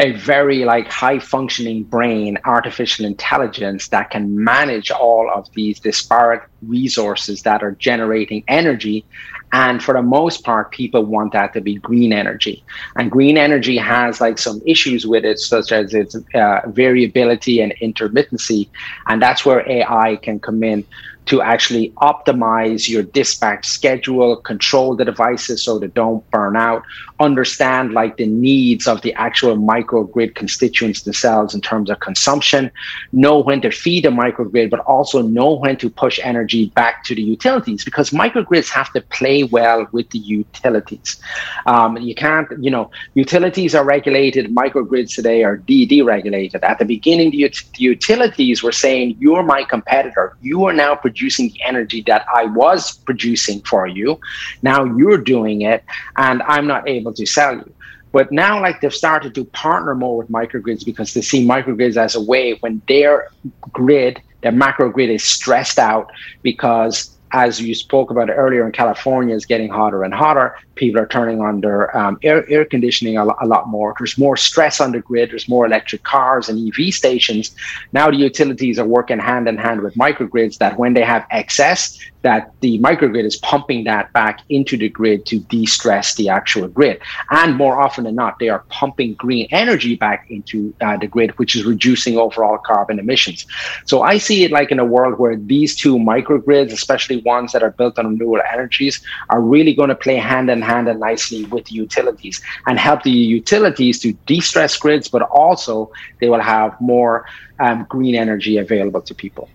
a 0.00 0.12
very 0.12 0.64
like 0.64 0.88
high 0.88 1.18
functioning 1.18 1.84
brain 1.84 2.38
artificial 2.46 3.04
intelligence 3.04 3.88
that 3.88 4.10
can 4.10 4.42
manage 4.42 4.90
all 4.90 5.30
of 5.30 5.46
these 5.54 5.78
disparate 5.78 6.42
resources 6.62 7.42
that 7.42 7.62
are 7.62 7.72
generating 7.72 8.42
energy. 8.48 9.04
And 9.52 9.82
for 9.82 9.94
the 9.94 10.02
most 10.02 10.42
part 10.42 10.70
people 10.70 11.04
want 11.04 11.32
that 11.34 11.52
to 11.52 11.60
be 11.60 11.74
green 11.74 12.12
energy. 12.14 12.64
And 12.96 13.10
green 13.10 13.36
energy 13.36 13.76
has 13.76 14.20
like 14.20 14.38
some 14.38 14.62
issues 14.64 15.06
with 15.06 15.24
it 15.24 15.38
such 15.38 15.70
as 15.70 15.92
its 15.92 16.16
uh, 16.34 16.60
variability 16.68 17.60
and 17.60 17.74
intermittency. 17.82 18.70
And 19.06 19.20
that's 19.20 19.44
where 19.44 19.68
ai 19.68 20.16
can 20.16 20.40
come 20.40 20.62
in 20.62 20.86
to 21.30 21.40
actually 21.40 21.90
optimize 22.02 22.88
your 22.88 23.04
dispatch 23.04 23.64
schedule, 23.64 24.36
control 24.36 24.96
the 24.96 25.04
devices 25.04 25.62
so 25.62 25.78
they 25.78 25.86
don't 25.86 26.28
burn 26.32 26.56
out, 26.56 26.82
understand 27.20 27.92
like 27.92 28.16
the 28.16 28.26
needs 28.26 28.88
of 28.88 29.00
the 29.02 29.14
actual 29.14 29.56
microgrid 29.56 30.34
constituents 30.34 31.02
themselves 31.02 31.54
in 31.54 31.60
terms 31.60 31.88
of 31.88 32.00
consumption, 32.00 32.68
know 33.12 33.38
when 33.38 33.60
to 33.60 33.70
feed 33.70 34.04
the 34.04 34.08
microgrid, 34.08 34.70
but 34.70 34.80
also 34.80 35.22
know 35.22 35.54
when 35.54 35.76
to 35.76 35.88
push 35.88 36.18
energy 36.24 36.66
back 36.74 37.04
to 37.04 37.14
the 37.14 37.22
utilities 37.22 37.84
because 37.84 38.10
microgrids 38.10 38.68
have 38.68 38.92
to 38.92 39.00
play 39.00 39.44
well 39.44 39.86
with 39.92 40.10
the 40.10 40.18
utilities. 40.18 41.20
Um, 41.66 41.96
you 41.98 42.16
can't, 42.16 42.48
you 42.60 42.72
know, 42.72 42.90
utilities 43.14 43.72
are 43.76 43.84
regulated, 43.84 44.52
microgrids 44.52 45.14
today 45.14 45.44
are 45.44 45.58
deregulated. 45.58 46.64
At 46.64 46.80
the 46.80 46.84
beginning, 46.84 47.30
the, 47.30 47.44
ut- 47.44 47.70
the 47.76 47.84
utilities 47.84 48.64
were 48.64 48.72
saying, 48.72 49.16
you're 49.20 49.44
my 49.44 49.62
competitor. 49.62 50.36
You 50.40 50.64
are 50.64 50.72
now 50.72 50.96
producing 50.96 51.19
producing 51.20 51.48
the 51.48 51.62
energy 51.66 52.02
that 52.06 52.24
I 52.34 52.46
was 52.46 52.96
producing 53.04 53.60
for 53.60 53.86
you. 53.86 54.18
Now 54.62 54.84
you're 54.84 55.18
doing 55.18 55.60
it, 55.60 55.84
and 56.16 56.42
I'm 56.42 56.66
not 56.66 56.88
able 56.88 57.12
to 57.12 57.26
sell 57.26 57.56
you. 57.56 57.74
But 58.12 58.32
now, 58.32 58.60
like 58.60 58.80
they've 58.80 58.92
started 58.92 59.34
to 59.34 59.44
partner 59.44 59.94
more 59.94 60.16
with 60.16 60.30
microgrids 60.30 60.84
because 60.84 61.12
they 61.12 61.20
see 61.20 61.46
microgrids 61.46 61.96
as 61.98 62.14
a 62.14 62.22
way 62.22 62.54
when 62.60 62.80
their 62.88 63.28
grid, 63.72 64.20
their 64.42 64.50
macro 64.50 64.88
grid 64.88 65.10
is 65.10 65.22
stressed 65.22 65.78
out 65.78 66.10
because 66.42 67.14
as 67.32 67.60
you 67.60 67.74
spoke 67.74 68.10
about 68.10 68.30
earlier 68.30 68.66
in 68.66 68.72
California, 68.72 69.34
is 69.34 69.46
getting 69.46 69.68
hotter 69.68 70.02
and 70.02 70.12
hotter. 70.12 70.56
People 70.74 71.00
are 71.00 71.06
turning 71.06 71.40
on 71.40 71.60
their 71.60 71.94
um, 71.96 72.18
air, 72.22 72.48
air 72.50 72.64
conditioning 72.64 73.16
a, 73.16 73.24
a, 73.24 73.46
lot 73.46 73.68
more. 73.68 73.94
There's 73.98 74.18
more 74.18 74.36
stress 74.36 74.80
on 74.80 74.92
the 74.92 75.00
grid. 75.00 75.30
There's 75.30 75.48
more 75.48 75.66
electric 75.66 76.02
cars 76.02 76.48
and 76.48 76.58
EV 76.66 76.92
stations. 76.94 77.54
Now 77.92 78.10
the 78.10 78.16
utilities 78.16 78.78
are 78.78 78.86
working 78.86 79.18
hand 79.18 79.48
in 79.48 79.58
hand 79.58 79.82
with 79.82 79.94
microgrids 79.94 80.58
that 80.58 80.78
when 80.78 80.94
they 80.94 81.02
have 81.02 81.26
excess, 81.30 81.98
that 82.22 82.52
the 82.60 82.78
microgrid 82.78 83.24
is 83.24 83.36
pumping 83.36 83.84
that 83.84 84.12
back 84.12 84.40
into 84.48 84.76
the 84.76 84.88
grid 84.88 85.24
to 85.26 85.38
de-stress 85.40 86.14
the 86.16 86.28
actual 86.28 86.68
grid. 86.68 87.00
And 87.30 87.56
more 87.56 87.80
often 87.80 88.04
than 88.04 88.14
not, 88.14 88.38
they 88.38 88.48
are 88.48 88.64
pumping 88.68 89.14
green 89.14 89.48
energy 89.50 89.96
back 89.96 90.26
into 90.30 90.74
uh, 90.80 90.96
the 90.98 91.06
grid, 91.06 91.38
which 91.38 91.56
is 91.56 91.64
reducing 91.64 92.18
overall 92.18 92.58
carbon 92.58 92.98
emissions. 92.98 93.46
So 93.86 94.02
I 94.02 94.18
see 94.18 94.44
it 94.44 94.50
like 94.50 94.70
in 94.70 94.78
a 94.78 94.84
world 94.84 95.18
where 95.18 95.36
these 95.36 95.74
two 95.74 95.96
microgrids, 95.96 96.72
especially 96.72 97.19
ones 97.20 97.52
that 97.52 97.62
are 97.62 97.70
built 97.70 97.98
on 97.98 98.06
renewable 98.06 98.42
energies, 98.52 99.00
are 99.28 99.40
really 99.40 99.74
going 99.74 99.88
to 99.88 99.94
play 99.94 100.16
hand 100.16 100.50
in 100.50 100.62
hand 100.62 100.88
and 100.88 101.00
nicely 101.00 101.44
with 101.44 101.66
the 101.66 101.74
utilities 101.74 102.40
and 102.66 102.78
help 102.78 103.02
the 103.02 103.10
utilities 103.10 104.00
to 104.00 104.12
de-stress 104.26 104.76
grids, 104.76 105.08
but 105.08 105.22
also 105.22 105.90
they 106.20 106.28
will 106.28 106.40
have 106.40 106.78
more 106.80 107.24
um, 107.58 107.86
green 107.88 108.14
energy 108.14 108.56
available 108.58 109.02
to 109.02 109.14
people. 109.14 109.48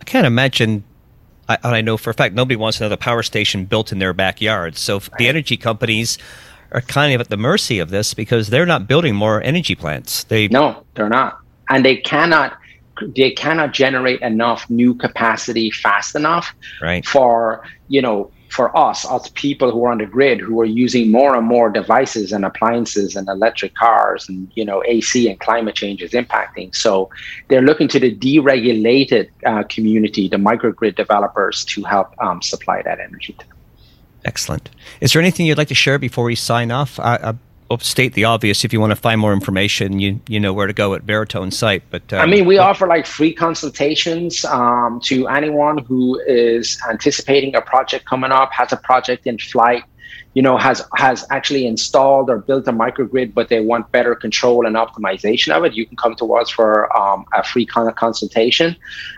I 0.00 0.04
can't 0.04 0.26
imagine 0.26 0.84
I, 1.50 1.58
I 1.64 1.80
know 1.80 1.96
for 1.96 2.10
a 2.10 2.14
fact 2.14 2.34
nobody 2.34 2.56
wants 2.56 2.80
another 2.80 2.96
power 2.96 3.22
station 3.22 3.64
built 3.64 3.90
in 3.92 3.98
their 3.98 4.12
backyard. 4.12 4.76
So 4.76 5.00
the 5.18 5.28
energy 5.28 5.56
companies 5.56 6.16
are 6.72 6.80
kind 6.80 7.12
of 7.12 7.20
at 7.20 7.28
the 7.28 7.36
mercy 7.36 7.80
of 7.80 7.90
this 7.90 8.14
because 8.14 8.48
they're 8.48 8.66
not 8.66 8.86
building 8.86 9.14
more 9.16 9.42
energy 9.42 9.74
plants. 9.74 10.24
They 10.24 10.48
no, 10.48 10.84
they're 10.94 11.08
not, 11.08 11.40
and 11.68 11.84
they 11.84 11.96
cannot. 11.96 12.56
They 13.02 13.30
cannot 13.30 13.72
generate 13.72 14.20
enough 14.20 14.68
new 14.70 14.94
capacity 14.94 15.70
fast 15.70 16.14
enough 16.14 16.54
right. 16.80 17.04
for 17.06 17.62
you 17.88 18.02
know 18.02 18.30
for 18.50 18.76
us, 18.76 19.06
us 19.06 19.30
people 19.34 19.70
who 19.70 19.84
are 19.84 19.92
on 19.92 19.98
the 19.98 20.06
grid, 20.06 20.40
who 20.40 20.60
are 20.60 20.64
using 20.64 21.10
more 21.10 21.36
and 21.36 21.46
more 21.46 21.70
devices 21.70 22.32
and 22.32 22.44
appliances 22.44 23.14
and 23.14 23.28
electric 23.28 23.74
cars 23.74 24.28
and 24.28 24.50
you 24.54 24.64
know 24.64 24.82
AC 24.84 25.28
and 25.30 25.38
climate 25.40 25.76
change 25.76 26.02
is 26.02 26.12
impacting. 26.12 26.74
So 26.74 27.08
they're 27.48 27.62
looking 27.62 27.88
to 27.88 28.00
the 28.00 28.14
deregulated 28.14 29.30
uh, 29.46 29.62
community, 29.64 30.28
the 30.28 30.36
microgrid 30.36 30.96
developers, 30.96 31.64
to 31.66 31.84
help 31.84 32.12
um, 32.18 32.42
supply 32.42 32.82
that 32.82 32.98
energy 32.98 33.34
to 33.34 33.48
them. 33.48 33.56
Excellent. 34.24 34.68
Is 35.00 35.12
there 35.12 35.22
anything 35.22 35.46
you'd 35.46 35.56
like 35.56 35.68
to 35.68 35.74
share 35.74 35.98
before 35.98 36.24
we 36.24 36.34
sign 36.34 36.70
off? 36.70 36.98
I, 36.98 37.34
state 37.78 38.14
the 38.14 38.24
obvious. 38.24 38.64
If 38.64 38.72
you 38.72 38.80
want 38.80 38.90
to 38.90 38.96
find 38.96 39.20
more 39.20 39.32
information, 39.32 40.00
you 40.00 40.20
you 40.28 40.40
know 40.40 40.52
where 40.52 40.66
to 40.66 40.72
go 40.72 40.94
at 40.94 41.06
Veritone's 41.06 41.56
site. 41.56 41.82
But 41.90 42.12
um, 42.12 42.20
I 42.20 42.26
mean, 42.26 42.46
we 42.46 42.58
offer 42.58 42.86
like 42.86 43.06
free 43.06 43.32
consultations 43.32 44.44
um, 44.44 45.00
to 45.04 45.28
anyone 45.28 45.78
who 45.78 46.20
is 46.26 46.80
anticipating 46.90 47.54
a 47.54 47.60
project 47.60 48.04
coming 48.06 48.32
up, 48.32 48.52
has 48.52 48.72
a 48.72 48.76
project 48.76 49.26
in 49.26 49.38
flight, 49.38 49.84
you 50.34 50.42
know, 50.42 50.56
has 50.56 50.82
has 50.94 51.26
actually 51.30 51.66
installed 51.66 52.30
or 52.30 52.38
built 52.38 52.68
a 52.68 52.72
microgrid, 52.72 53.34
but 53.34 53.48
they 53.48 53.60
want 53.60 53.90
better 53.90 54.14
control 54.14 54.64
and 54.64 54.76
optimization 54.76 55.52
of 55.52 55.64
it, 55.64 55.74
you 55.74 55.84
can 55.84 55.96
come 55.96 56.14
to 56.16 56.34
us 56.34 56.48
for 56.48 56.96
um, 56.96 57.24
a 57.34 57.42
free 57.42 57.66
of 57.74 57.94
consultation. 57.96 58.76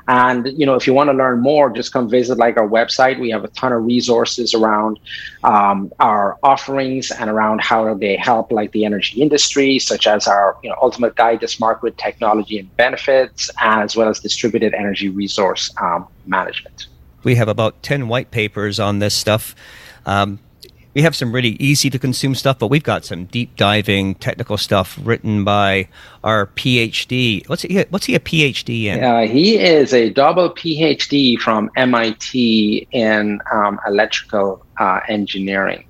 And 0.08 0.46
you 0.58 0.64
know, 0.64 0.74
if 0.74 0.86
you 0.86 0.94
want 0.94 1.10
to 1.10 1.14
learn 1.14 1.40
more, 1.40 1.68
just 1.68 1.92
come 1.92 2.08
visit 2.08 2.38
like 2.38 2.56
our 2.56 2.66
website. 2.66 3.20
We 3.20 3.28
have 3.30 3.44
a 3.44 3.48
ton 3.48 3.72
of 3.72 3.84
resources 3.84 4.54
around 4.54 5.00
um, 5.44 5.92
our 6.00 6.38
offerings 6.42 7.10
and 7.10 7.28
around 7.28 7.60
how 7.60 7.92
they 7.92 8.16
help 8.16 8.50
like 8.50 8.72
the 8.72 8.86
energy 8.86 9.20
industry, 9.20 9.78
such 9.78 10.06
as 10.06 10.26
our 10.26 10.56
you 10.62 10.70
know 10.70 10.76
ultimate 10.80 11.14
guide 11.16 11.42
to 11.42 11.48
smart 11.48 11.82
grid 11.82 11.98
technology 11.98 12.58
and 12.58 12.74
benefits, 12.78 13.50
as 13.60 13.94
well 13.94 14.08
as 14.08 14.18
distributed 14.18 14.72
energy 14.72 15.10
resource 15.10 15.70
um, 15.78 16.08
management. 16.24 16.86
We 17.22 17.34
have 17.34 17.48
about 17.48 17.82
ten 17.82 18.08
white 18.08 18.30
papers 18.30 18.80
on 18.80 18.98
this 18.98 19.14
stuff. 19.14 19.54
We 20.94 21.02
have 21.02 21.16
some 21.16 21.32
really 21.32 21.56
easy 21.58 21.88
to 21.88 21.98
consume 21.98 22.34
stuff, 22.34 22.58
but 22.58 22.66
we've 22.66 22.82
got 22.82 23.04
some 23.04 23.24
deep 23.24 23.56
diving 23.56 24.14
technical 24.16 24.58
stuff 24.58 24.98
written 25.02 25.42
by 25.42 25.88
our 26.22 26.46
PhD. 26.48 27.48
What's 27.48 27.62
he? 27.62 27.82
What's 27.88 28.06
he 28.06 28.14
a 28.14 28.20
PhD 28.20 28.84
in? 28.84 29.02
Uh, 29.02 29.22
he 29.22 29.58
is 29.58 29.94
a 29.94 30.10
double 30.10 30.50
PhD 30.50 31.38
from 31.38 31.70
MIT 31.76 32.88
in 32.90 33.40
um, 33.50 33.80
electrical 33.86 34.64
uh, 34.78 35.00
engineering. 35.08 35.86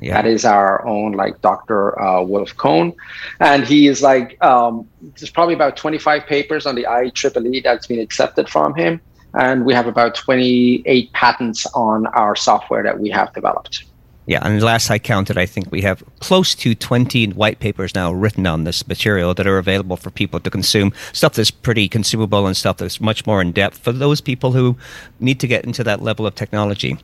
Yeah. 0.00 0.14
That 0.14 0.26
is 0.26 0.44
our 0.44 0.84
own 0.86 1.12
like 1.12 1.40
Dr. 1.42 2.00
Uh, 2.00 2.22
Wolf 2.22 2.56
Kohn, 2.56 2.94
and 3.38 3.64
he 3.64 3.86
is 3.86 4.02
like 4.02 4.42
um, 4.42 4.88
there's 5.16 5.30
probably 5.30 5.54
about 5.54 5.76
25 5.76 6.26
papers 6.26 6.66
on 6.66 6.74
the 6.74 6.84
IEEE 6.84 7.62
that's 7.62 7.86
been 7.86 8.00
accepted 8.00 8.48
from 8.48 8.74
him, 8.74 9.00
and 9.34 9.64
we 9.64 9.74
have 9.74 9.86
about 9.86 10.14
28 10.14 11.12
patents 11.12 11.66
on 11.74 12.06
our 12.08 12.34
software 12.34 12.82
that 12.82 12.98
we 12.98 13.10
have 13.10 13.32
developed. 13.34 13.84
Yeah, 14.30 14.46
and 14.46 14.62
last 14.62 14.92
I 14.92 15.00
counted, 15.00 15.36
I 15.36 15.44
think 15.44 15.72
we 15.72 15.82
have 15.82 16.04
close 16.20 16.54
to 16.54 16.76
20 16.76 17.30
white 17.30 17.58
papers 17.58 17.96
now 17.96 18.12
written 18.12 18.46
on 18.46 18.62
this 18.62 18.86
material 18.86 19.34
that 19.34 19.44
are 19.44 19.58
available 19.58 19.96
for 19.96 20.12
people 20.12 20.38
to 20.38 20.48
consume. 20.48 20.92
Stuff 21.12 21.32
that's 21.34 21.50
pretty 21.50 21.88
consumable 21.88 22.46
and 22.46 22.56
stuff 22.56 22.76
that's 22.76 23.00
much 23.00 23.26
more 23.26 23.42
in 23.42 23.50
depth 23.50 23.78
for 23.78 23.90
those 23.90 24.20
people 24.20 24.52
who 24.52 24.76
need 25.18 25.40
to 25.40 25.48
get 25.48 25.64
into 25.64 25.82
that 25.82 26.00
level 26.00 26.28
of 26.28 26.36
technology. 26.36 26.96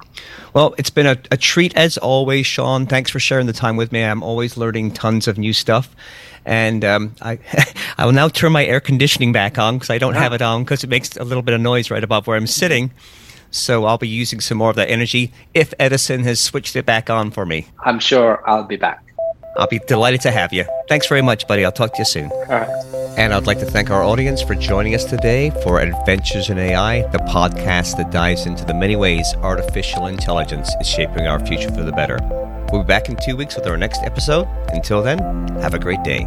Well, 0.54 0.76
it's 0.78 0.88
been 0.88 1.06
a, 1.06 1.18
a 1.32 1.36
treat 1.36 1.76
as 1.76 1.98
always, 1.98 2.46
Sean. 2.46 2.86
Thanks 2.86 3.10
for 3.10 3.18
sharing 3.18 3.48
the 3.48 3.52
time 3.52 3.76
with 3.76 3.90
me. 3.90 4.04
I'm 4.04 4.22
always 4.22 4.56
learning 4.56 4.92
tons 4.92 5.26
of 5.26 5.36
new 5.36 5.52
stuff. 5.52 5.96
And 6.44 6.84
um, 6.84 7.16
I, 7.22 7.40
I 7.98 8.06
will 8.06 8.12
now 8.12 8.28
turn 8.28 8.52
my 8.52 8.64
air 8.64 8.78
conditioning 8.78 9.32
back 9.32 9.58
on 9.58 9.78
because 9.78 9.90
I 9.90 9.98
don't 9.98 10.14
have 10.14 10.32
it 10.32 10.42
on 10.42 10.62
because 10.62 10.84
it 10.84 10.90
makes 10.90 11.16
a 11.16 11.24
little 11.24 11.42
bit 11.42 11.54
of 11.56 11.60
noise 11.60 11.90
right 11.90 12.04
above 12.04 12.28
where 12.28 12.36
I'm 12.36 12.46
sitting. 12.46 12.92
So 13.56 13.84
I'll 13.84 13.98
be 13.98 14.08
using 14.08 14.40
some 14.40 14.58
more 14.58 14.70
of 14.70 14.76
that 14.76 14.90
energy 14.90 15.32
if 15.54 15.72
Edison 15.78 16.22
has 16.24 16.40
switched 16.40 16.76
it 16.76 16.86
back 16.86 17.08
on 17.10 17.30
for 17.30 17.46
me. 17.46 17.66
I'm 17.84 17.98
sure 17.98 18.42
I'll 18.48 18.64
be 18.64 18.76
back. 18.76 19.02
I'll 19.58 19.66
be 19.66 19.78
delighted 19.78 20.20
to 20.22 20.30
have 20.30 20.52
you. 20.52 20.64
Thanks 20.88 21.06
very 21.06 21.22
much, 21.22 21.48
buddy. 21.48 21.64
I'll 21.64 21.72
talk 21.72 21.92
to 21.94 21.98
you 22.00 22.04
soon. 22.04 22.30
All 22.30 22.44
right. 22.46 22.68
And 23.16 23.32
I'd 23.32 23.46
like 23.46 23.58
to 23.60 23.64
thank 23.64 23.90
our 23.90 24.02
audience 24.02 24.42
for 24.42 24.54
joining 24.54 24.94
us 24.94 25.04
today 25.04 25.50
for 25.62 25.80
Adventures 25.80 26.50
in 26.50 26.58
AI, 26.58 27.00
the 27.12 27.18
podcast 27.18 27.96
that 27.96 28.10
dives 28.10 28.44
into 28.44 28.66
the 28.66 28.74
many 28.74 28.96
ways 28.96 29.34
artificial 29.36 30.06
intelligence 30.06 30.70
is 30.80 30.86
shaping 30.86 31.26
our 31.26 31.44
future 31.46 31.72
for 31.72 31.82
the 31.82 31.92
better. 31.92 32.18
We'll 32.70 32.82
be 32.82 32.86
back 32.86 33.08
in 33.08 33.16
two 33.16 33.36
weeks 33.36 33.56
with 33.56 33.66
our 33.66 33.78
next 33.78 34.02
episode. 34.02 34.46
Until 34.68 35.02
then, 35.02 35.18
have 35.62 35.72
a 35.72 35.78
great 35.78 36.02
day. 36.02 36.26